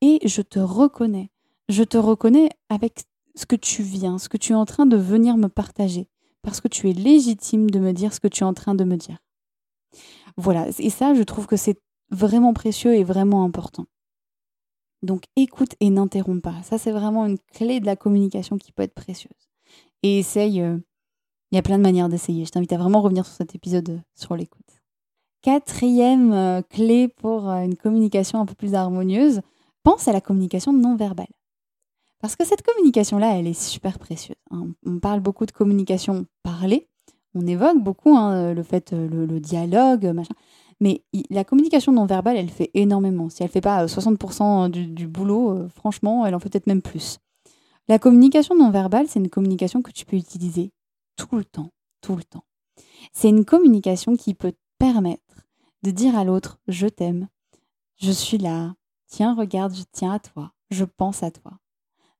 et 0.00 0.20
je 0.24 0.42
te 0.42 0.58
reconnais. 0.58 1.30
Je 1.68 1.82
te 1.82 1.98
reconnais 1.98 2.50
avec 2.68 3.04
ce 3.34 3.46
que 3.46 3.56
tu 3.56 3.82
viens, 3.82 4.18
ce 4.18 4.28
que 4.28 4.36
tu 4.36 4.52
es 4.52 4.56
en 4.56 4.64
train 4.64 4.86
de 4.86 4.96
venir 4.96 5.36
me 5.36 5.48
partager, 5.48 6.08
parce 6.42 6.60
que 6.60 6.68
tu 6.68 6.90
es 6.90 6.92
légitime 6.92 7.70
de 7.70 7.78
me 7.78 7.92
dire 7.92 8.12
ce 8.12 8.20
que 8.20 8.28
tu 8.28 8.42
es 8.42 8.46
en 8.46 8.54
train 8.54 8.74
de 8.74 8.84
me 8.84 8.96
dire. 8.96 9.18
Voilà, 10.36 10.68
et 10.78 10.90
ça, 10.90 11.14
je 11.14 11.22
trouve 11.22 11.46
que 11.46 11.56
c'est 11.56 11.80
vraiment 12.10 12.54
précieux 12.54 12.94
et 12.94 13.04
vraiment 13.04 13.44
important. 13.44 13.86
Donc 15.02 15.24
écoute 15.36 15.74
et 15.80 15.90
n'interromps 15.90 16.42
pas. 16.42 16.62
Ça, 16.62 16.78
c'est 16.78 16.90
vraiment 16.90 17.26
une 17.26 17.38
clé 17.52 17.80
de 17.80 17.86
la 17.86 17.96
communication 17.96 18.56
qui 18.56 18.72
peut 18.72 18.82
être 18.82 18.94
précieuse. 18.94 19.48
Et 20.02 20.18
essaye, 20.18 20.60
euh, 20.60 20.78
il 21.50 21.56
y 21.56 21.58
a 21.58 21.62
plein 21.62 21.78
de 21.78 21.82
manières 21.82 22.08
d'essayer. 22.08 22.44
Je 22.44 22.50
t'invite 22.50 22.72
à 22.72 22.78
vraiment 22.78 23.00
revenir 23.00 23.24
sur 23.24 23.34
cet 23.34 23.54
épisode 23.54 23.90
euh, 23.90 23.98
sur 24.14 24.36
l'écoute. 24.36 24.77
Quatrième 25.42 26.32
euh, 26.32 26.62
clé 26.62 27.06
pour 27.06 27.48
euh, 27.48 27.62
une 27.62 27.76
communication 27.76 28.40
un 28.40 28.46
peu 28.46 28.54
plus 28.54 28.74
harmonieuse, 28.74 29.40
pense 29.84 30.08
à 30.08 30.12
la 30.12 30.20
communication 30.20 30.72
non 30.72 30.96
verbale. 30.96 31.28
Parce 32.20 32.34
que 32.34 32.44
cette 32.44 32.62
communication-là, 32.62 33.38
elle 33.38 33.46
est 33.46 33.60
super 33.60 34.00
précieuse. 34.00 34.36
Hein. 34.50 34.68
On 34.84 34.98
parle 34.98 35.20
beaucoup 35.20 35.46
de 35.46 35.52
communication 35.52 36.26
parlée, 36.42 36.88
on 37.34 37.46
évoque 37.46 37.78
beaucoup 37.78 38.16
hein, 38.16 38.52
le 38.52 38.62
fait, 38.64 38.92
euh, 38.92 39.08
le, 39.08 39.38
dialogue, 39.38 40.06
machin. 40.06 40.34
Mais 40.80 41.02
la 41.30 41.44
communication 41.44 41.92
non 41.92 42.06
verbale, 42.06 42.36
elle 42.36 42.50
fait 42.50 42.70
énormément. 42.74 43.28
Si 43.30 43.42
elle 43.42 43.48
ne 43.48 43.52
fait 43.52 43.60
pas 43.60 43.86
60% 43.86 44.70
du, 44.70 44.86
du, 44.86 45.06
boulot, 45.06 45.68
franchement, 45.74 46.24
elle 46.26 46.34
en 46.34 46.38
fait 46.40 46.50
peut-être 46.50 46.68
même 46.68 46.82
plus. 46.82 47.18
La 47.88 47.98
communication 47.98 48.56
non 48.56 48.70
verbale, 48.70 49.06
c'est 49.08 49.18
une 49.18 49.28
communication 49.28 49.82
que 49.82 49.90
tu 49.90 50.04
peux 50.04 50.16
utiliser 50.16 50.72
tout 51.16 51.36
le 51.36 51.44
temps, 51.44 51.70
tout 52.00 52.16
le 52.16 52.22
temps. 52.22 52.44
C'est 53.12 53.28
une 53.28 53.44
communication 53.44 54.16
qui 54.16 54.34
peut 54.34 54.52
permettre 54.78 55.27
de 55.82 55.90
dire 55.90 56.16
à 56.16 56.24
l'autre 56.24 56.58
je 56.68 56.86
t'aime, 56.86 57.28
je 57.96 58.10
suis 58.12 58.38
là, 58.38 58.74
tiens, 59.06 59.34
regarde, 59.34 59.74
je 59.74 59.82
tiens 59.92 60.12
à 60.12 60.18
toi, 60.18 60.52
je 60.70 60.84
pense 60.84 61.22
à 61.22 61.30
toi. 61.30 61.52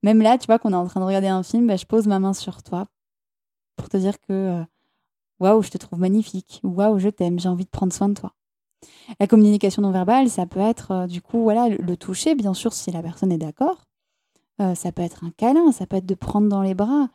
Même 0.03 0.23
là, 0.23 0.39
tu 0.39 0.47
vois 0.47 0.59
qu'on 0.59 0.73
est 0.73 0.77
en 0.77 0.87
train 0.87 1.01
de 1.01 1.05
regarder 1.05 1.29
un 1.29 1.43
film, 1.43 1.67
bah, 1.67 1.77
je 1.77 1.87
pose 1.87 2.07
ma 2.07 2.19
main 2.19 2.33
sur 2.33 2.63
toi 2.63 2.87
pour 3.77 3.89
te 3.89 3.97
dire 3.97 4.21
que 4.21 4.33
euh, 4.33 4.65
waouh, 5.41 5.63
je 5.63 5.71
te 5.71 5.79
trouve 5.79 5.99
magnifique, 5.99 6.61
waouh, 6.63 6.99
je 6.99 7.09
t'aime, 7.09 7.39
j'ai 7.39 7.49
envie 7.49 7.65
de 7.65 7.71
prendre 7.71 7.93
soin 7.93 8.09
de 8.09 8.15
toi. 8.15 8.33
La 9.19 9.27
communication 9.27 9.83
non 9.83 9.91
verbale, 9.91 10.29
ça 10.29 10.47
peut 10.47 10.61
être 10.61 10.91
euh, 10.93 11.07
du 11.07 11.21
coup 11.21 11.43
voilà 11.43 11.69
le, 11.69 11.97
toucher, 11.97 12.35
bien 12.35 12.55
sûr, 12.55 12.73
si 12.73 12.91
la 12.91 13.03
personne 13.03 13.33
est 13.33 13.39
d'accord. 13.39 13.85
Euh, 14.61 14.75
ça 14.75 14.93
peut 14.93 15.03
être 15.03 15.25
un 15.25 15.31
câlin, 15.31 15.73
ça 15.73 15.87
peut 15.87 15.97
être 15.97 16.07
de 16.07 16.15
prendre 16.15 16.49
dans 16.49 16.63
les 16.63 16.75
bras, 16.75 17.09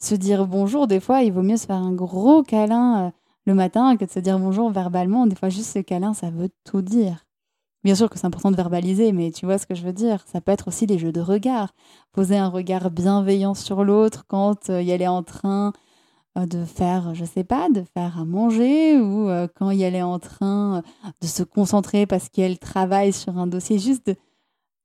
se 0.00 0.14
dire 0.14 0.46
bonjour. 0.46 0.86
Des 0.86 1.00
fois, 1.00 1.22
il 1.22 1.32
vaut 1.32 1.42
mieux 1.42 1.56
se 1.56 1.66
faire 1.66 1.76
un 1.76 1.92
gros 1.92 2.42
câlin 2.42 3.12
le 3.48 3.54
matin 3.54 3.96
que 3.96 4.04
de 4.04 4.10
se 4.10 4.18
dire 4.18 4.38
bonjour 4.38 4.70
verbalement. 4.70 5.26
Des 5.26 5.34
fois, 5.34 5.48
juste 5.48 5.72
ce 5.72 5.78
câlin, 5.78 6.12
ça 6.12 6.30
veut 6.30 6.50
tout 6.64 6.82
dire. 6.82 7.24
Bien 7.82 7.94
sûr 7.94 8.10
que 8.10 8.18
c'est 8.18 8.26
important 8.26 8.50
de 8.50 8.56
verbaliser, 8.56 9.10
mais 9.12 9.30
tu 9.30 9.46
vois 9.46 9.56
ce 9.56 9.66
que 9.66 9.74
je 9.74 9.82
veux 9.82 9.94
dire. 9.94 10.22
Ça 10.30 10.42
peut 10.42 10.52
être 10.52 10.68
aussi 10.68 10.86
des 10.86 10.98
jeux 10.98 11.12
de 11.12 11.22
regard. 11.22 11.72
Poser 12.12 12.36
un 12.36 12.48
regard 12.48 12.90
bienveillant 12.90 13.54
sur 13.54 13.84
l'autre 13.84 14.26
quand 14.28 14.68
euh, 14.68 14.82
il 14.82 14.90
est 14.90 15.08
en 15.08 15.22
train 15.22 15.72
euh, 16.36 16.44
de 16.44 16.62
faire, 16.66 17.14
je 17.14 17.24
sais 17.24 17.42
pas, 17.42 17.70
de 17.70 17.84
faire 17.94 18.20
à 18.20 18.26
manger 18.26 18.98
ou 18.98 19.30
euh, 19.30 19.48
quand 19.54 19.70
il 19.70 19.82
est 19.82 20.02
en 20.02 20.18
train 20.18 20.82
de 21.22 21.26
se 21.26 21.42
concentrer 21.42 22.04
parce 22.04 22.28
qu'elle 22.28 22.58
travaille 22.58 23.14
sur 23.14 23.38
un 23.38 23.46
dossier. 23.46 23.78
Juste 23.78 24.08
de 24.08 24.16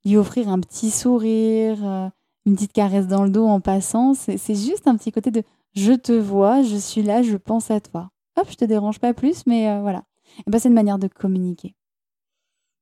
lui 0.05 0.15
offrir 0.15 0.47
un 0.47 0.61
petit 0.61 0.89
sourire, 0.89 2.11
une 2.45 2.55
petite 2.55 2.71
caresse 2.71 3.07
dans 3.07 3.25
le 3.25 3.29
dos 3.29 3.45
en 3.45 3.59
passant. 3.59 4.13
C'est 4.13 4.55
juste 4.55 4.87
un 4.87 4.95
petit 4.95 5.11
côté 5.11 5.31
de 5.31 5.43
je 5.75 5.91
te 5.91 6.13
vois, 6.13 6.61
je 6.61 6.77
suis 6.77 7.03
là, 7.03 7.23
je 7.23 7.35
pense 7.35 7.69
à 7.69 7.81
toi 7.81 8.12
hop, 8.37 8.47
je 8.49 8.55
te 8.55 8.65
dérange 8.65 8.99
pas 8.99 9.13
plus, 9.13 9.45
mais 9.45 9.69
euh, 9.69 9.81
voilà. 9.81 10.03
Et 10.39 10.49
ben, 10.49 10.59
c'est 10.59 10.69
une 10.69 10.75
manière 10.75 10.99
de 10.99 11.07
communiquer. 11.07 11.75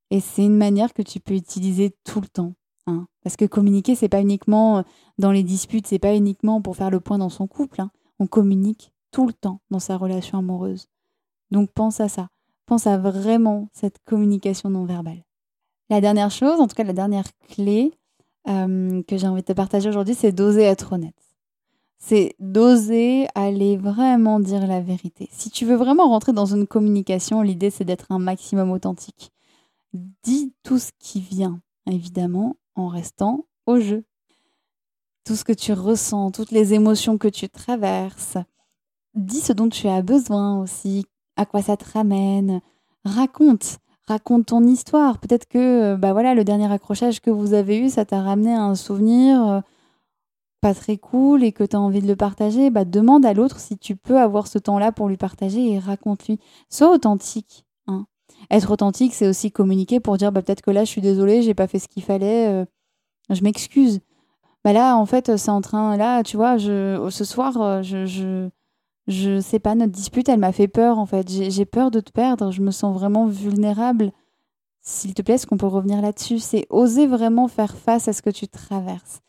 Et 0.10 0.20
c'est 0.20 0.44
une 0.44 0.58
manière 0.58 0.94
que 0.94 1.02
tu 1.02 1.20
peux 1.20 1.34
utiliser 1.34 1.96
tout 2.04 2.22
le 2.22 2.28
temps. 2.28 2.54
Hein. 2.88 3.08
Parce 3.24 3.36
que 3.36 3.46
communiquer, 3.46 3.96
c'est 3.96 4.10
pas 4.10 4.22
uniquement 4.22 4.80
euh, 4.80 4.82
dans 5.18 5.32
les 5.32 5.44
disputes, 5.44 5.88
c'est 5.88 6.00
pas 6.00 6.16
uniquement 6.16 6.62
pour 6.62 6.76
faire 6.76 6.90
le 6.90 7.00
point 7.00 7.18
dans 7.18 7.30
son 7.30 7.48
couple. 7.48 7.82
Hein. 7.82 7.92
On 8.20 8.28
communique 8.28 8.94
tout 9.12 9.28
le 9.28 9.34
temps 9.34 9.62
dans 9.70 9.80
sa 9.80 9.98
relation 9.98 10.38
amoureuse. 10.38 10.88
Donc 11.52 11.72
pense 11.72 12.00
à 12.00 12.10
ça. 12.10 12.30
Pense 12.66 12.88
à 12.88 12.98
vraiment 12.98 13.70
cette 13.74 14.00
communication 14.06 14.70
non 14.70 14.86
verbale. 14.86 15.24
La 15.90 16.00
dernière 16.00 16.32
chose, 16.32 16.62
en 16.62 16.68
tout 16.68 16.76
cas 16.76 16.84
la 16.84 16.94
dernière 16.94 17.26
clé 17.50 17.94
euh, 18.48 19.04
que 19.04 19.18
j'ai 19.18 19.28
envie 19.28 19.42
de 19.42 19.48
te 19.48 19.54
partager 19.54 19.90
aujourd'hui, 19.90 20.16
c'est 20.16 20.32
d'oser 20.32 20.62
être 20.62 20.94
honnête 20.94 21.31
c'est 22.02 22.36
d'oser 22.40 23.28
aller 23.36 23.78
vraiment 23.78 24.40
dire 24.40 24.66
la 24.66 24.82
vérité. 24.82 25.30
Si 25.32 25.52
tu 25.52 25.66
veux 25.66 25.76
vraiment 25.76 26.10
rentrer 26.10 26.34
dans 26.34 26.48
une 26.48 26.66
communication, 26.66 27.44
l'idée 27.44 27.70
c'est 27.70 27.86
d'être 27.86 28.08
un 28.10 28.18
maximum 28.18 28.72
authentique. 28.72 29.32
Dis 30.24 30.52
tout 30.64 30.80
ce 30.80 30.90
qui 31.00 31.22
vient, 31.22 31.62
évidemment, 31.86 32.56
en 32.76 32.88
restant 32.88 33.46
au 33.68 33.80
jeu. 33.80 34.04
Tout 35.26 35.36
ce 35.36 35.44
que 35.44 35.54
tu 35.54 35.74
ressens, 35.74 36.32
toutes 36.32 36.50
les 36.50 36.74
émotions 36.74 37.20
que 37.20 37.28
tu 37.28 37.48
traverses. 37.50 38.38
Dis 39.14 39.42
ce 39.42 39.54
dont 39.54 39.70
tu 39.70 39.88
as 39.88 40.02
besoin 40.02 40.60
aussi, 40.60 41.06
à 41.36 41.46
quoi 41.46 41.62
ça 41.62 41.78
te 41.78 41.86
ramène. 41.92 42.62
Raconte, 43.06 43.78
raconte 44.08 44.48
ton 44.48 44.64
histoire. 44.64 45.20
Peut-être 45.20 45.48
que 45.48 45.96
bah 45.96 46.14
voilà, 46.14 46.34
le 46.34 46.44
dernier 46.44 46.72
accrochage 46.72 47.20
que 47.20 47.30
vous 47.30 47.54
avez 47.54 47.78
eu, 47.78 47.90
ça 47.90 48.06
t'a 48.06 48.22
ramené 48.22 48.54
un 48.54 48.74
souvenir 48.74 49.48
euh, 49.48 49.62
pas 50.62 50.76
très 50.76 50.98
cool 50.98 51.44
et 51.44 51.52
que 51.52 51.64
tu 51.64 51.76
as 51.76 51.80
envie 51.80 52.02
de 52.02 52.08
le 52.08 52.16
partager, 52.16 52.70
bah, 52.70 52.86
demande 52.86 53.26
à 53.26 53.34
l'autre 53.34 53.60
si 53.60 53.78
tu 53.78 53.96
peux 53.96 54.20
avoir 54.20 54.48
ce 54.48 54.60
temps-là 54.60 54.92
pour 54.92 55.10
lui 55.10 55.18
partager 55.18 55.72
et 55.72 55.80
raconte-lui. 55.80 56.40
Sois 56.70 56.92
authentique. 56.92 57.66
Hein. 57.88 58.06
Être 58.52 58.72
authentique, 58.72 59.16
c'est 59.16 59.28
aussi 59.28 59.52
communiquer 59.52 60.00
pour 60.00 60.18
dire 60.18 60.32
bah, 60.32 60.44
peut-être 60.44 60.62
que 60.62 60.72
là, 60.72 60.84
je 60.84 60.90
suis 60.90 61.02
désolée, 61.02 61.42
j'ai 61.42 61.56
pas 61.56 61.68
fait 61.68 61.80
ce 61.80 61.88
qu'il 61.88 62.04
fallait, 62.04 62.48
euh, 62.48 62.66
je 63.32 63.42
m'excuse. 63.44 64.02
Bah 64.64 64.74
là, 64.74 64.96
en 64.96 65.08
fait, 65.08 65.36
c'est 65.38 65.50
en 65.50 65.62
train, 65.62 65.98
là, 65.98 66.22
tu 66.22 66.38
vois, 66.38 66.58
je, 66.58 67.08
ce 67.10 67.26
soir, 67.26 67.60
euh, 67.60 67.82
je, 67.82 68.06
je, 68.06 68.48
je 69.08 69.42
sais 69.42 69.60
pas, 69.60 69.74
notre 69.74 69.92
dispute, 69.92 70.30
elle 70.30 70.40
m'a 70.40 70.52
fait 70.52 70.68
peur, 70.68 71.00
en 71.00 71.08
fait. 71.08 71.28
J'ai 71.28 71.66
peur 71.66 71.90
de 71.90 72.00
te 72.00 72.12
perdre, 72.12 72.52
je 72.52 72.62
me 72.62 72.70
sens 72.70 72.96
vraiment 72.96 73.26
vulnérable. 73.26 74.12
S'il 74.82 75.16
te 75.16 75.24
plaît, 75.24 75.36
est-ce 75.36 75.48
qu'on 75.48 75.58
peut 75.58 75.66
revenir 75.66 76.02
là-dessus? 76.02 76.38
C'est 76.38 76.68
oser 76.70 77.08
vraiment 77.08 77.48
faire 77.48 77.76
face 77.76 78.08
à 78.08 78.14
ce 78.14 78.22
que 78.22 78.30
tu 78.30 78.48
traverses 78.48 79.22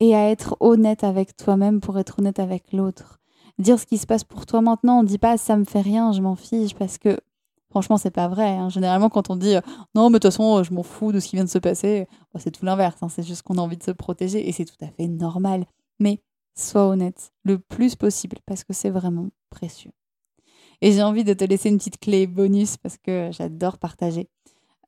et 0.00 0.14
à 0.14 0.30
être 0.30 0.56
honnête 0.60 1.04
avec 1.04 1.36
toi-même 1.36 1.80
pour 1.80 1.98
être 1.98 2.18
honnête 2.18 2.38
avec 2.38 2.72
l'autre. 2.72 3.20
Dire 3.58 3.78
ce 3.78 3.86
qui 3.86 3.98
se 3.98 4.06
passe 4.06 4.24
pour 4.24 4.46
toi 4.46 4.62
maintenant, 4.62 5.00
on 5.00 5.02
ne 5.02 5.08
dit 5.08 5.18
pas 5.18 5.36
ça 5.36 5.56
me 5.56 5.64
fait 5.64 5.82
rien, 5.82 6.12
je 6.12 6.22
m'en 6.22 6.36
fiche, 6.36 6.74
parce 6.74 6.98
que 6.98 7.18
franchement, 7.70 7.98
c'est 7.98 8.10
pas 8.10 8.28
vrai. 8.28 8.56
Hein. 8.56 8.68
Généralement, 8.68 9.10
quand 9.10 9.30
on 9.30 9.36
dit 9.36 9.54
non, 9.94 10.10
mais 10.10 10.18
de 10.18 10.18
toute 10.18 10.32
façon, 10.32 10.62
je 10.62 10.72
m'en 10.72 10.82
fous 10.82 11.12
de 11.12 11.20
ce 11.20 11.28
qui 11.28 11.36
vient 11.36 11.44
de 11.44 11.50
se 11.50 11.58
passer, 11.58 12.06
c'est 12.36 12.50
tout 12.50 12.64
l'inverse. 12.64 12.96
Hein. 13.02 13.08
C'est 13.08 13.22
juste 13.22 13.42
qu'on 13.42 13.58
a 13.58 13.60
envie 13.60 13.76
de 13.76 13.82
se 13.82 13.90
protéger 13.90 14.48
et 14.48 14.52
c'est 14.52 14.64
tout 14.64 14.82
à 14.82 14.88
fait 14.88 15.06
normal. 15.06 15.66
Mais 15.98 16.22
sois 16.54 16.86
honnête 16.86 17.32
le 17.44 17.58
plus 17.58 17.96
possible 17.96 18.38
parce 18.46 18.64
que 18.64 18.72
c'est 18.72 18.90
vraiment 18.90 19.28
précieux. 19.50 19.92
Et 20.82 20.92
j'ai 20.92 21.02
envie 21.02 21.24
de 21.24 21.34
te 21.34 21.44
laisser 21.44 21.68
une 21.68 21.76
petite 21.76 21.98
clé 21.98 22.26
bonus 22.26 22.76
parce 22.76 22.96
que 22.96 23.30
j'adore 23.32 23.78
partager. 23.78 24.28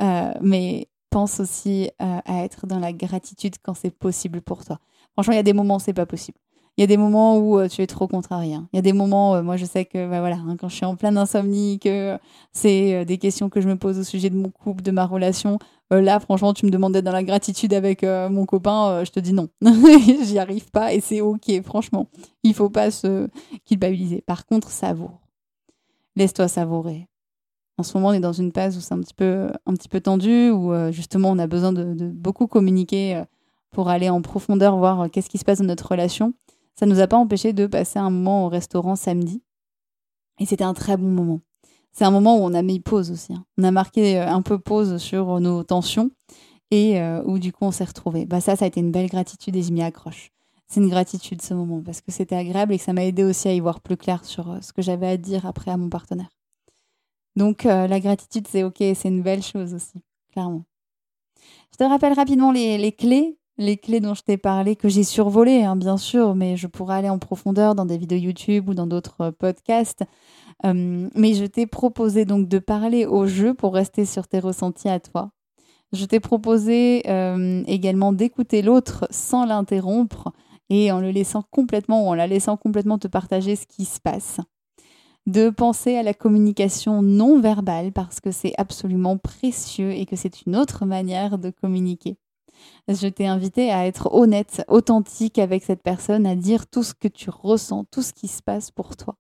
Euh, 0.01 0.33
mais 0.41 0.89
pense 1.13 1.41
aussi 1.41 1.91
euh, 2.01 2.19
à 2.25 2.45
être 2.45 2.67
dans 2.67 2.79
la 2.79 2.93
gratitude 2.93 3.57
quand 3.63 3.75
c'est 3.75 3.91
possible 3.91 4.41
pour 4.41 4.65
toi. 4.65 4.79
Franchement, 5.13 5.35
il 5.35 5.37
y 5.37 5.41
a 5.41 5.45
des 5.45 5.53
moments 5.53 5.77
où 5.77 5.81
c'est 5.81 5.93
pas 5.93 6.07
possible. 6.07 6.39
Il 6.79 6.81
y 6.81 6.85
a 6.85 6.87
des 6.87 6.97
moments 6.97 7.37
où 7.37 7.59
euh, 7.59 7.69
tu 7.69 7.83
es 7.83 7.87
trop 7.87 8.09
contrarié. 8.09 8.57
Il 8.73 8.77
y 8.77 8.79
a 8.79 8.83
des 8.83 8.95
moments, 8.95 9.43
moi 9.43 9.59
je 9.59 9.67
sais 9.67 9.85
que 9.85 10.09
bah, 10.09 10.21
voilà, 10.21 10.37
hein, 10.37 10.57
quand 10.59 10.71
je 10.71 10.77
suis 10.77 10.87
en 10.87 10.97
pleine 10.97 11.19
insomnie, 11.19 11.79
que 11.79 12.19
c'est 12.53 13.05
des 13.05 13.19
questions 13.19 13.51
que 13.51 13.61
je 13.61 13.69
me 13.69 13.77
pose 13.77 13.99
au 13.99 14.05
sujet 14.05 14.31
de 14.31 14.37
mon 14.37 14.49
couple, 14.49 14.83
de 14.83 14.91
ma 14.91 15.05
relation. 15.05 15.59
là, 15.91 16.19
franchement, 16.19 16.55
tu 16.55 16.65
me 16.65 16.71
demandes 16.71 16.95
d'être 16.95 17.05
dans 17.05 17.13
la 17.13 17.23
gratitude 17.23 17.75
avec 17.75 18.03
mon 18.03 18.47
copain, 18.47 19.05
je 19.05 19.11
te 19.11 19.21
dis 19.21 19.35
non. 19.35 19.49
J'y 20.25 20.39
arrive 20.39 20.71
pas 20.71 20.95
et 20.95 21.01
c'est 21.01 21.21
ok, 21.21 21.63
franchement. 21.63 22.09
Il 22.43 22.55
faut 22.55 22.71
pas 22.71 22.91
se 22.91 23.29
culpabiliser. 23.67 24.23
Par 24.23 24.47
contre, 24.47 24.71
savoure. 24.71 25.21
Laisse-toi 26.17 26.49
savourer 26.49 27.09
en 27.83 27.85
ce 27.85 27.99
moment, 27.99 28.11
on 28.11 28.13
est 28.13 28.21
dans 28.21 28.33
une 28.33 28.53
phase 28.53 28.77
où 28.77 28.81
c'est 28.81 28.95
un 28.95 29.01
petit 29.01 29.13
peu, 29.89 30.01
tendu, 30.01 30.51
où 30.51 30.73
euh, 30.73 30.93
justement 30.93 31.31
on 31.31 31.39
a 31.41 31.49
besoin 31.49 31.73
de, 31.73 32.09
beaucoup 32.13 32.47
communiquer 32.47 33.17
euh, 33.17 33.25
pour 33.73 33.89
aller 33.89 34.09
en 34.09 34.23
profondeur, 34.23 34.77
voir 34.77 35.01
euh, 35.01 35.09
qu'est-ce 35.09 35.29
qui 35.29 35.39
se 35.39 35.45
passe 35.45 35.59
dans 35.59 35.65
notre 35.65 35.91
relation. 35.91 36.33
Ça 36.77 36.87
ne 36.87 36.93
nous 36.93 37.01
a 37.01 37.09
pas 37.09 37.17
empêché 37.17 37.53
de 37.53 37.67
passer 37.67 37.99
un 37.99 38.09
moment 38.09 38.47
au 38.47 38.49
restaurant 38.49 38.95
samedi. 38.95 39.43
Et 40.39 40.47
c'était 40.47 40.63
un 40.63 40.75
très 40.75 40.97
bon 40.97 41.09
moment. 41.09 41.41
C'est 41.93 42.05
un 42.05 42.13
moment 42.13 42.37
où 42.37 42.43
on 42.43 42.55
a 42.55 42.63
mis 42.63 42.79
pause 42.79 43.11
aussi. 43.11 43.35
Hein. 43.35 43.45
On 43.59 43.65
a 43.65 43.73
marqué 43.73 44.17
un 44.17 44.43
peu 44.43 44.61
pause 44.61 44.99
sur 44.99 45.41
nos 45.41 45.65
tensions 45.65 46.11
et 46.71 47.03
où 47.27 47.39
du 47.39 47.53
coup 47.53 47.65
on 47.67 47.71
s'est 47.71 47.85
retrouvés. 47.85 48.25
Bah 48.25 48.41
ça, 48.41 48.57
ça 48.57 48.65
a 48.65 48.69
été 48.69 48.81
une 48.81 48.93
belle 48.93 49.09
gratitude 49.09 49.57
et 49.57 49.63
je 49.63 49.73
m'y 49.73 49.83
accroche. 49.83 50.31
C'est 50.69 50.81
une 50.81 50.89
gratitude 50.89 51.43
ce 51.43 51.53
moment 51.53 51.83
parce 51.85 52.01
que 52.01 52.11
c'était 52.11 52.37
agréable 52.37 52.73
et 52.73 52.79
que 52.79 52.85
ça 52.85 52.95
m'a 52.95 53.05
aidé 53.05 53.25
aussi 53.25 53.49
à 53.49 53.53
y 53.53 53.61
voir 53.61 53.81
plus 53.81 53.99
clair 53.99 54.25
sur 54.25 54.57
ce 54.63 54.73
que 54.73 54.81
j'avais 54.81 55.09
à 55.09 55.17
dire 55.19 55.45
après 55.45 55.71
à 55.71 55.77
mon 55.77 55.91
partenaire. 55.91 56.31
Donc 57.37 57.67
euh, 57.67 57.87
la 57.87 58.01
gratitude, 58.01 58.47
c'est 58.49 58.63
ok, 58.63 58.77
c'est 58.79 59.09
une 59.09 59.23
belle 59.23 59.43
chose 59.43 59.75
aussi, 59.75 60.03
clairement. 60.33 60.65
Je 61.73 61.79
te 61.79 61.85
rappelle 61.85 62.13
rapidement 62.13 62.53
les, 62.53 62.93
clés, 62.93 63.39
les 63.57 63.79
clés 63.79 64.01
dont 64.01 64.15
je 64.15 64.23
t'ai 64.23 64.37
parlé, 64.37 64.77
que 64.77 64.89
j'ai 64.89 65.05
survolées, 65.05 65.65
hein, 65.65 65.77
bien 65.77 65.97
sûr, 65.97 66.35
mais 66.35 66.57
je 66.57 66.67
pourrais 66.67 66.97
aller 66.97 67.09
en 67.09 67.19
profondeur 67.19 67.75
dans 67.75 67.87
des 67.87 67.97
vidéos 67.97 68.19
YouTube 68.19 68.69
ou 68.69 68.75
dans 68.75 68.87
d'autres 68.87 69.21
euh, 69.23 69.33
podcasts. 69.33 70.05
Euh, 70.65 71.09
mais 71.15 71.35
je 71.35 71.47
t'ai 71.47 71.67
proposé 71.67 72.25
donc 72.25 72.49
de 72.49 72.59
parler 72.59 73.07
au 73.07 73.27
jeu 73.27 73.55
pour 73.55 73.75
rester 73.75 74.05
sur 74.05 74.29
tes 74.29 74.39
ressentis 74.39 74.89
à 74.89 75.01
toi. 75.01 75.31
Je 75.93 76.05
t'ai 76.07 76.21
proposé 76.21 77.03
également 77.67 78.15
d'écouter 78.15 78.63
l'autre 78.63 79.07
sans 79.11 79.45
l'interrompre 79.45 80.33
et 80.71 80.91
en 80.91 81.01
le 81.01 81.11
laissant 81.11 81.43
complètement 81.51 82.07
ou 82.07 82.09
en 82.09 82.15
la 82.15 82.27
laissant 82.27 82.57
complètement 82.57 82.97
te 82.97 83.09
partager 83.09 83.57
ce 83.57 83.67
qui 83.67 83.85
se 83.85 84.01
passe 84.01 84.41
de 85.27 85.51
penser 85.51 85.97
à 85.97 86.03
la 86.03 86.15
communication 86.15 87.03
non 87.03 87.41
verbale 87.41 87.93
parce 87.93 88.21
que 88.21 88.31
c'est 88.31 88.55
absolument 88.59 89.19
précieux 89.19 89.93
et 89.93 90.07
que 90.07 90.17
c'est 90.17 90.43
une 90.43 90.57
autre 90.57 90.85
manière 90.85 91.39
de 91.39 91.51
communiquer. 91.51 92.17
Je 92.89 93.09
t'ai 93.09 93.27
invité 93.27 93.71
à 93.71 93.87
être 93.87 94.13
honnête, 94.13 94.65
authentique 94.69 95.39
avec 95.39 95.65
cette 95.65 95.83
personne, 95.83 96.27
à 96.27 96.37
dire 96.37 96.67
tout 96.67 96.83
ce 96.83 96.95
que 96.95 97.09
tu 97.09 97.31
ressens, 97.31 97.85
tout 97.91 98.03
ce 98.03 98.13
qui 98.13 98.29
se 98.29 98.43
passe 98.43 98.71
pour 98.71 98.97
toi. 98.97 99.17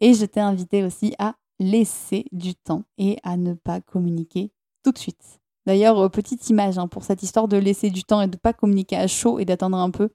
Et 0.00 0.14
je 0.14 0.24
t'ai 0.24 0.40
invité 0.40 0.84
aussi 0.84 1.14
à 1.18 1.34
laisser 1.60 2.24
du 2.32 2.54
temps 2.54 2.84
et 2.98 3.18
à 3.22 3.36
ne 3.36 3.54
pas 3.54 3.80
communiquer 3.80 4.50
tout 4.82 4.92
de 4.92 4.98
suite. 4.98 5.40
D'ailleurs, 5.66 5.98
euh, 5.98 6.08
petite 6.08 6.48
image 6.48 6.78
hein, 6.78 6.88
pour 6.88 7.04
cette 7.04 7.22
histoire 7.22 7.48
de 7.48 7.56
laisser 7.56 7.90
du 7.90 8.04
temps 8.04 8.22
et 8.22 8.26
de 8.26 8.36
ne 8.36 8.40
pas 8.40 8.52
communiquer 8.52 8.96
à 8.96 9.06
chaud 9.06 9.38
et 9.38 9.44
d'attendre 9.44 9.76
un 9.76 9.90
peu. 9.90 10.08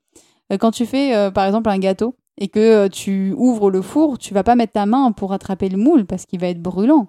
Euh, 0.52 0.58
quand 0.58 0.72
tu 0.72 0.86
fais, 0.86 1.16
euh, 1.16 1.32
par 1.32 1.46
exemple, 1.46 1.70
un 1.70 1.78
gâteau, 1.78 2.16
et 2.38 2.48
que 2.48 2.60
euh, 2.60 2.90
tu 2.90 3.34
ouvres 3.38 3.70
le 3.70 3.82
four, 3.82 4.18
tu 4.18 4.34
vas 4.34 4.44
pas 4.44 4.56
mettre 4.56 4.74
ta 4.74 4.86
main 4.86 5.12
pour 5.12 5.34
attraper 5.34 5.70
le 5.70 5.78
moule 5.78 6.06
parce 6.06 6.26
qu'il 6.26 6.40
va 6.40 6.48
être 6.48 6.62
brûlant. 6.62 7.08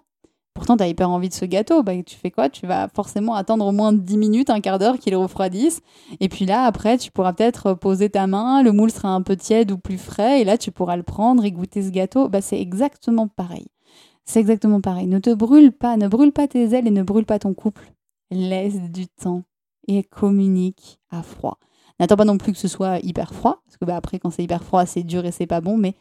Pourtant, 0.54 0.76
tu 0.76 0.84
as 0.84 0.88
hyper 0.88 1.10
envie 1.10 1.28
de 1.28 1.34
ce 1.34 1.44
gâteau. 1.44 1.82
Bah, 1.82 1.92
tu 2.06 2.14
fais 2.16 2.30
quoi? 2.30 2.48
Tu 2.48 2.66
vas 2.66 2.88
forcément 2.88 3.34
attendre 3.34 3.66
au 3.66 3.72
moins 3.72 3.92
10 3.92 4.16
minutes, 4.16 4.50
un 4.50 4.60
quart 4.60 4.78
d'heure 4.78 4.98
qu'il 4.98 5.16
refroidisse. 5.16 5.80
Et 6.20 6.28
puis 6.28 6.46
là, 6.46 6.62
après, 6.64 6.96
tu 6.96 7.10
pourras 7.10 7.32
peut-être 7.32 7.74
poser 7.74 8.08
ta 8.08 8.28
main, 8.28 8.62
le 8.62 8.70
moule 8.70 8.92
sera 8.92 9.08
un 9.08 9.22
peu 9.22 9.34
tiède 9.36 9.72
ou 9.72 9.78
plus 9.78 9.98
frais, 9.98 10.40
et 10.40 10.44
là, 10.44 10.56
tu 10.56 10.70
pourras 10.70 10.96
le 10.96 11.02
prendre 11.02 11.44
et 11.44 11.50
goûter 11.50 11.82
ce 11.82 11.90
gâteau. 11.90 12.28
Bah, 12.28 12.40
c'est 12.40 12.60
exactement 12.60 13.26
pareil. 13.26 13.66
C'est 14.24 14.38
exactement 14.38 14.80
pareil. 14.80 15.08
Ne 15.08 15.18
te 15.18 15.34
brûle 15.34 15.72
pas, 15.72 15.96
ne 15.96 16.06
brûle 16.06 16.32
pas 16.32 16.46
tes 16.46 16.72
ailes 16.72 16.86
et 16.86 16.92
ne 16.92 17.02
brûle 17.02 17.26
pas 17.26 17.40
ton 17.40 17.52
couple. 17.52 17.92
Laisse 18.30 18.80
du 18.80 19.08
temps 19.08 19.42
et 19.88 20.04
communique 20.04 21.00
à 21.10 21.22
froid. 21.22 21.58
N'attends 22.00 22.16
pas 22.16 22.24
non 22.24 22.38
plus 22.38 22.52
que 22.52 22.58
ce 22.58 22.68
soit 22.68 22.98
hyper 23.00 23.34
froid, 23.34 23.62
parce 23.64 23.76
que 23.76 23.84
bah, 23.84 23.96
après, 23.96 24.18
quand 24.18 24.30
c'est 24.30 24.42
hyper 24.42 24.64
froid, 24.64 24.84
c'est 24.86 25.02
dur 25.02 25.24
et 25.24 25.32
c'est 25.32 25.46
pas 25.46 25.60
bon, 25.60 25.76
mais 25.76 25.94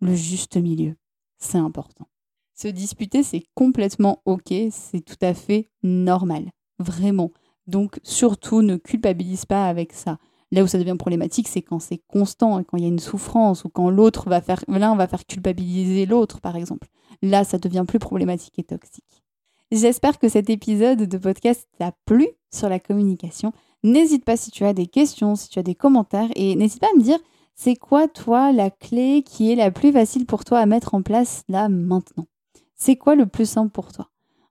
le 0.00 0.14
juste 0.14 0.56
milieu, 0.56 0.96
c'est 1.38 1.58
important. 1.58 2.06
Se 2.54 2.68
disputer, 2.68 3.22
c'est 3.22 3.44
complètement 3.54 4.22
OK, 4.24 4.52
c'est 4.70 5.04
tout 5.04 5.22
à 5.22 5.34
fait 5.34 5.68
normal, 5.82 6.50
vraiment. 6.78 7.30
Donc, 7.66 8.00
surtout, 8.02 8.62
ne 8.62 8.76
culpabilise 8.76 9.44
pas 9.44 9.68
avec 9.68 9.92
ça. 9.92 10.18
Là 10.50 10.62
où 10.62 10.66
ça 10.66 10.78
devient 10.78 10.96
problématique, 10.98 11.46
c'est 11.46 11.60
quand 11.60 11.78
c'est 11.78 12.02
constant, 12.08 12.62
quand 12.64 12.78
il 12.78 12.82
y 12.82 12.86
a 12.86 12.88
une 12.88 12.98
souffrance, 12.98 13.64
ou 13.64 13.68
quand 13.68 13.90
l'autre 13.90 14.30
va 14.30 14.40
faire, 14.40 14.64
l'un 14.66 14.96
va 14.96 15.06
faire 15.06 15.26
culpabiliser 15.26 16.06
l'autre, 16.06 16.40
par 16.40 16.56
exemple. 16.56 16.88
Là, 17.20 17.44
ça 17.44 17.58
devient 17.58 17.84
plus 17.86 17.98
problématique 17.98 18.58
et 18.58 18.64
toxique. 18.64 19.22
J'espère 19.70 20.18
que 20.18 20.30
cet 20.30 20.48
épisode 20.48 21.02
de 21.02 21.18
podcast 21.18 21.68
t'a 21.78 21.92
plu 22.06 22.28
sur 22.50 22.70
la 22.70 22.80
communication. 22.80 23.52
N'hésite 23.84 24.24
pas 24.24 24.36
si 24.36 24.50
tu 24.50 24.64
as 24.64 24.72
des 24.72 24.86
questions, 24.86 25.36
si 25.36 25.48
tu 25.48 25.58
as 25.58 25.62
des 25.62 25.74
commentaires 25.74 26.28
et 26.34 26.56
n'hésite 26.56 26.80
pas 26.80 26.88
à 26.92 26.98
me 26.98 27.02
dire 27.02 27.18
c'est 27.54 27.76
quoi 27.76 28.08
toi 28.08 28.52
la 28.52 28.70
clé 28.70 29.22
qui 29.24 29.52
est 29.52 29.56
la 29.56 29.70
plus 29.70 29.92
facile 29.92 30.26
pour 30.26 30.44
toi 30.44 30.58
à 30.58 30.66
mettre 30.66 30.94
en 30.94 31.02
place 31.02 31.42
là 31.48 31.68
maintenant? 31.68 32.26
C'est 32.74 32.96
quoi 32.96 33.14
le 33.14 33.26
plus 33.26 33.48
simple 33.48 33.70
pour 33.70 33.92
toi? 33.92 34.10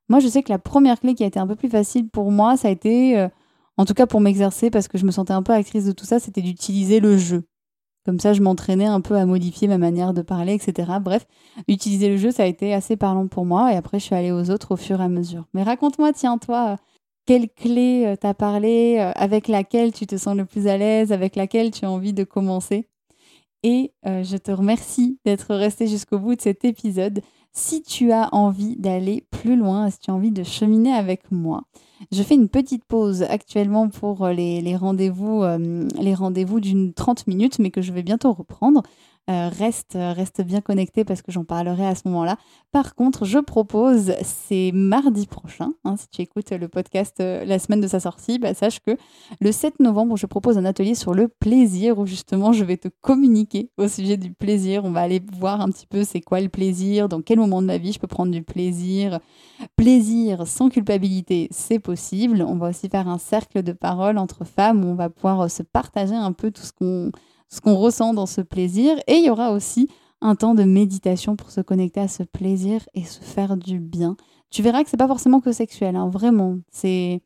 Moi 0.10 0.20
je 0.20 0.28
sais 0.28 0.44
que 0.44 0.52
la 0.52 0.60
première 0.60 1.00
clé 1.00 1.14
qui 1.14 1.24
a 1.24 1.28
été 1.28 1.40
un 1.40 1.48
peu 1.48 1.56
plus 1.56 1.70
facile 1.70 2.10
pour 2.10 2.32
moi, 2.32 2.58
ça 2.58 2.70
a 2.70 2.72
été, 2.72 3.18
euh, 3.18 3.28
en 3.78 3.86
tout 3.86 3.94
cas 3.94 4.08
pour 4.08 4.22
m'exercer 4.22 4.70
parce 4.70 4.88
que 4.88 4.98
je 4.98 5.06
me 5.06 5.12
sentais 5.12 5.34
un 5.34 5.44
peu 5.44 5.54
actrice 5.54 5.86
de 5.86 5.92
tout 5.92 6.06
ça, 6.06 6.20
c'était 6.20 6.42
d'utiliser 6.42 7.00
le 7.00 7.18
jeu. 7.18 7.44
Comme 8.08 8.22
ça, 8.22 8.32
je 8.32 8.42
m'entraînais 8.42 8.86
un 8.86 9.02
peu 9.02 9.16
à 9.18 9.26
modifier 9.26 9.68
ma 9.68 9.78
manière 9.78 10.14
de 10.14 10.22
parler, 10.22 10.54
etc. 10.54 10.94
Bref, 11.02 11.28
utiliser 11.68 12.08
le 12.08 12.16
jeu, 12.16 12.32
ça 12.32 12.44
a 12.44 12.46
été 12.46 12.74
assez 12.74 12.96
parlant 12.96 13.28
pour 13.28 13.44
moi. 13.46 13.74
Et 13.74 13.76
après, 13.76 14.00
je 14.00 14.06
suis 14.06 14.16
allée 14.16 14.32
aux 14.32 14.50
autres 14.50 14.76
au 14.76 14.78
fur 14.78 15.02
et 15.02 15.04
à 15.04 15.10
mesure. 15.10 15.44
Mais 15.54 15.62
raconte-moi, 15.62 16.14
tiens, 16.14 16.38
toi, 16.38 16.78
quelle 17.28 17.50
clé 17.50 18.06
euh, 18.08 18.16
t'as 18.16 18.34
parlé, 18.34 18.98
euh, 19.00 19.12
avec 19.16 19.48
laquelle 19.48 19.92
tu 19.92 20.08
te 20.08 20.16
sens 20.16 20.36
le 20.36 20.46
plus 20.46 20.68
à 20.68 20.78
l'aise, 20.78 21.12
avec 21.12 21.36
laquelle 21.36 21.70
tu 21.70 21.86
as 21.86 21.92
envie 21.92 22.14
de 22.14 22.24
commencer. 22.24 22.88
Et 23.64 23.92
euh, 24.06 24.24
je 24.24 24.38
te 24.38 24.50
remercie 24.50 25.20
d'être 25.26 25.54
resté 25.54 25.88
jusqu'au 25.88 26.20
bout 26.20 26.36
de 26.36 26.42
cet 26.42 26.64
épisode. 26.64 27.22
Si 27.52 27.84
tu 27.84 28.12
as 28.12 28.34
envie 28.34 28.78
d'aller 28.78 29.26
plus 29.30 29.58
loin, 29.58 29.90
si 29.90 30.00
tu 30.00 30.10
as 30.10 30.14
envie 30.14 30.32
de 30.32 30.44
cheminer 30.44 30.94
avec 30.94 31.30
moi, 31.32 31.64
je 32.12 32.24
fais 32.24 32.36
une 32.36 32.50
petite 32.50 32.86
pause 32.86 33.24
actuellement 33.24 33.90
pour 33.90 34.28
les, 34.28 34.76
rendez-vous 34.76 35.44
les 36.00 36.14
rendez-vous 36.14 36.60
d'une 36.60 36.94
30 36.94 37.26
minutes, 37.26 37.58
mais 37.58 37.72
que 37.72 37.82
je 37.82 37.92
vais 37.92 38.04
bientôt 38.04 38.32
reprendre. 38.32 38.84
Euh, 39.30 39.50
reste, 39.50 39.98
reste 39.98 40.42
bien 40.42 40.62
connecté 40.62 41.04
parce 41.04 41.22
que 41.22 41.34
j'en 41.34 41.44
parlerai 41.44 41.86
à 41.86 41.96
ce 41.96 42.04
moment-là. 42.06 42.38
Par 42.72 42.96
contre, 42.96 43.26
je 43.26 43.40
propose, 43.40 44.14
c'est 44.24 44.72
mardi 44.74 45.28
prochain, 45.28 45.74
hein, 45.84 45.96
si 45.98 46.08
tu 46.08 46.22
écoutes 46.22 46.50
le 46.52 46.70
podcast 46.70 47.18
euh, 47.20 47.44
la 47.44 47.60
semaine 47.60 47.82
de 47.82 47.88
sa 47.88 48.00
sortie, 48.00 48.40
bah, 48.40 48.54
sache 48.54 48.80
que 48.80 48.96
le 49.42 49.52
7 49.52 49.82
novembre, 49.82 50.16
je 50.16 50.28
propose 50.28 50.58
un 50.58 50.64
atelier 50.64 50.96
sur 50.96 51.14
le 51.14 51.28
plaisir 51.28 52.00
où 52.00 52.06
justement 52.06 52.54
je 52.54 52.64
vais 52.64 52.78
te 52.78 52.88
communiquer 53.02 53.70
au 53.78 53.90
sujet 53.90 54.16
du 54.16 54.32
plaisir. 54.32 54.86
On 54.86 54.92
va 54.92 55.02
aller 55.02 55.22
voir 55.38 55.60
un 55.60 55.68
petit 55.72 55.88
peu 55.88 56.06
c'est 56.06 56.22
quoi 56.22 56.40
le 56.40 56.48
plaisir, 56.48 57.10
dans 57.10 57.22
quel 57.22 57.40
moment 57.40 57.62
de 57.62 57.68
ma 57.68 57.78
vie 57.78 57.92
je 57.92 58.00
peux 58.00 58.08
prendre 58.08 58.32
du 58.32 58.44
plaisir. 58.44 59.20
Plaisir 59.76 60.48
sans 60.48 60.70
culpabilité, 60.70 61.50
c'est 61.52 61.80
possible. 61.80 62.42
On 62.48 62.56
va 62.56 62.70
aussi 62.70 62.88
faire 62.88 63.10
un 63.10 63.18
cercle 63.18 63.62
de 63.62 63.74
parole 63.74 64.18
entre 64.18 64.46
femmes 64.46 64.86
où 64.86 64.88
on 64.88 64.96
va 64.96 65.10
pouvoir 65.10 65.42
euh, 65.42 65.48
se 65.50 65.64
partager 65.64 66.16
un 66.16 66.32
peu 66.32 66.50
tout 66.50 66.64
ce 66.64 66.72
qu'on 66.72 67.12
ce 67.50 67.62
qu'on 67.62 67.76
ressent 67.76 68.14
dans 68.14 68.26
ce 68.26 68.42
plaisir. 68.42 68.98
Et 69.08 69.16
il 69.16 69.26
y 69.26 69.30
aura 69.30 69.52
aussi 69.52 69.90
un 70.22 70.36
temps 70.36 70.56
de 70.56 70.64
méditation 70.64 71.36
pour 71.36 71.52
se 71.52 71.62
connecter 71.62 72.00
à 72.00 72.08
ce 72.08 72.24
plaisir 72.24 72.82
et 72.94 73.04
se 73.04 73.22
faire 73.22 73.58
du 73.58 73.80
bien. 73.80 74.18
Tu 74.50 74.62
verras 74.62 74.84
que 74.84 74.90
c'est 74.90 74.98
pas 74.98 75.08
forcément 75.08 75.40
que 75.40 75.52
sexuel, 75.52 75.96
hein, 75.96 76.10
vraiment. 76.10 76.58
C'est 76.72 77.22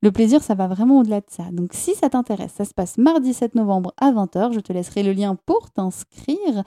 le 0.00 0.12
plaisir, 0.12 0.42
ça 0.42 0.54
va 0.54 0.68
vraiment 0.68 1.00
au-delà 1.00 1.20
de 1.20 1.26
ça. 1.28 1.44
Donc 1.50 1.70
si 1.72 1.94
ça 1.94 2.08
t'intéresse, 2.08 2.52
ça 2.56 2.64
se 2.64 2.72
passe 2.72 2.98
mardi 2.98 3.34
7 3.34 3.54
novembre 3.56 3.92
à 3.96 4.12
20h. 4.12 4.52
Je 4.52 4.60
te 4.60 4.72
laisserai 4.72 5.02
le 5.02 5.12
lien 5.12 5.36
pour 5.46 5.70
t'inscrire. 5.70 6.62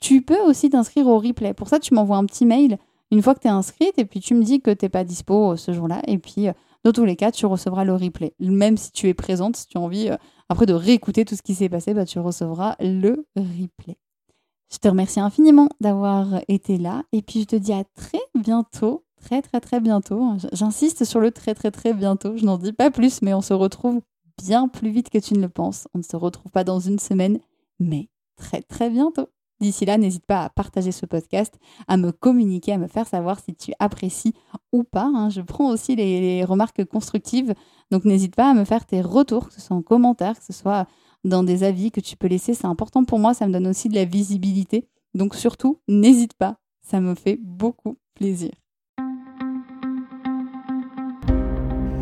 Tu 0.00 0.22
peux 0.22 0.40
aussi 0.40 0.68
t'inscrire 0.68 1.06
au 1.06 1.18
replay. 1.18 1.54
Pour 1.54 1.68
ça, 1.68 1.78
tu 1.78 1.94
m'envoies 1.94 2.16
un 2.16 2.26
petit 2.26 2.44
mail 2.44 2.78
une 3.10 3.22
fois 3.22 3.34
que 3.34 3.40
tu 3.40 3.48
es 3.48 3.50
inscrite 3.50 3.98
et 3.98 4.04
puis 4.04 4.20
tu 4.20 4.34
me 4.34 4.42
dis 4.42 4.60
que 4.60 4.70
tu 4.70 4.84
n'es 4.84 4.88
pas 4.88 5.04
dispo 5.04 5.52
euh, 5.52 5.56
ce 5.56 5.72
jour-là. 5.72 6.02
Et 6.06 6.18
puis, 6.18 6.48
euh, 6.48 6.52
dans 6.84 6.92
tous 6.92 7.04
les 7.04 7.16
cas, 7.16 7.30
tu 7.30 7.46
recevras 7.46 7.84
le 7.84 7.94
replay. 7.94 8.34
Même 8.40 8.76
si 8.76 8.92
tu 8.92 9.08
es 9.08 9.14
présente, 9.14 9.56
si 9.56 9.66
tu 9.66 9.78
as 9.78 9.80
envie, 9.80 10.10
euh, 10.10 10.16
après 10.48 10.66
de 10.66 10.74
réécouter 10.74 11.24
tout 11.24 11.36
ce 11.36 11.42
qui 11.42 11.54
s'est 11.54 11.68
passé, 11.68 11.94
bah, 11.94 12.04
tu 12.04 12.18
recevras 12.18 12.76
le 12.80 13.26
replay. 13.36 13.96
Je 14.72 14.78
te 14.78 14.88
remercie 14.88 15.20
infiniment 15.20 15.68
d'avoir 15.80 16.40
été 16.48 16.78
là 16.78 17.04
et 17.12 17.22
puis 17.22 17.42
je 17.42 17.46
te 17.46 17.56
dis 17.56 17.72
à 17.72 17.84
très 17.84 18.20
bientôt, 18.34 19.04
très 19.20 19.40
très 19.40 19.60
très 19.60 19.80
bientôt. 19.80 20.32
J'insiste 20.52 21.04
sur 21.04 21.20
le 21.20 21.30
très 21.30 21.54
très 21.54 21.70
très 21.70 21.92
bientôt, 21.92 22.36
je 22.36 22.44
n'en 22.44 22.58
dis 22.58 22.72
pas 22.72 22.90
plus, 22.90 23.22
mais 23.22 23.34
on 23.34 23.40
se 23.40 23.54
retrouve 23.54 24.00
bien 24.42 24.68
plus 24.68 24.90
vite 24.90 25.10
que 25.10 25.18
tu 25.18 25.34
ne 25.34 25.40
le 25.40 25.48
penses. 25.48 25.86
On 25.94 25.98
ne 25.98 26.02
se 26.02 26.16
retrouve 26.16 26.50
pas 26.50 26.64
dans 26.64 26.80
une 26.80 26.98
semaine, 26.98 27.38
mais 27.78 28.08
très 28.36 28.62
très 28.62 28.90
bientôt. 28.90 29.28
D'ici 29.60 29.84
là, 29.84 29.96
n'hésite 29.98 30.26
pas 30.26 30.42
à 30.42 30.50
partager 30.50 30.92
ce 30.92 31.06
podcast, 31.06 31.58
à 31.86 31.96
me 31.96 32.10
communiquer, 32.10 32.72
à 32.72 32.78
me 32.78 32.88
faire 32.88 33.06
savoir 33.06 33.38
si 33.38 33.54
tu 33.54 33.72
apprécies 33.78 34.34
ou 34.72 34.82
pas. 34.82 35.10
Hein. 35.14 35.30
Je 35.30 35.40
prends 35.40 35.70
aussi 35.70 35.94
les, 35.96 36.44
remarques 36.44 36.84
constructives, 36.84 37.54
donc 37.90 38.04
n'hésite 38.04 38.34
pas 38.34 38.50
à 38.50 38.54
me 38.54 38.64
faire 38.64 38.84
tes 38.84 39.00
retours, 39.00 39.48
que 39.48 39.54
ce 39.54 39.60
soit 39.60 39.76
en 39.76 39.82
commentaire, 39.82 40.38
que 40.38 40.44
ce 40.44 40.52
soit 40.52 40.86
dans 41.22 41.44
des 41.44 41.62
avis 41.62 41.90
que 41.90 42.00
tu 42.00 42.16
peux 42.16 42.26
laisser. 42.26 42.54
C'est 42.54 42.66
important 42.66 43.04
pour 43.04 43.18
moi, 43.18 43.32
ça 43.32 43.46
me 43.46 43.52
donne 43.52 43.68
aussi 43.68 43.88
de 43.88 43.94
la 43.94 44.04
visibilité. 44.04 44.88
Donc 45.14 45.34
surtout, 45.34 45.80
n'hésite 45.88 46.34
pas, 46.34 46.56
ça 46.82 47.00
me 47.00 47.14
fait 47.14 47.38
beaucoup 47.40 47.96
plaisir. 48.14 48.50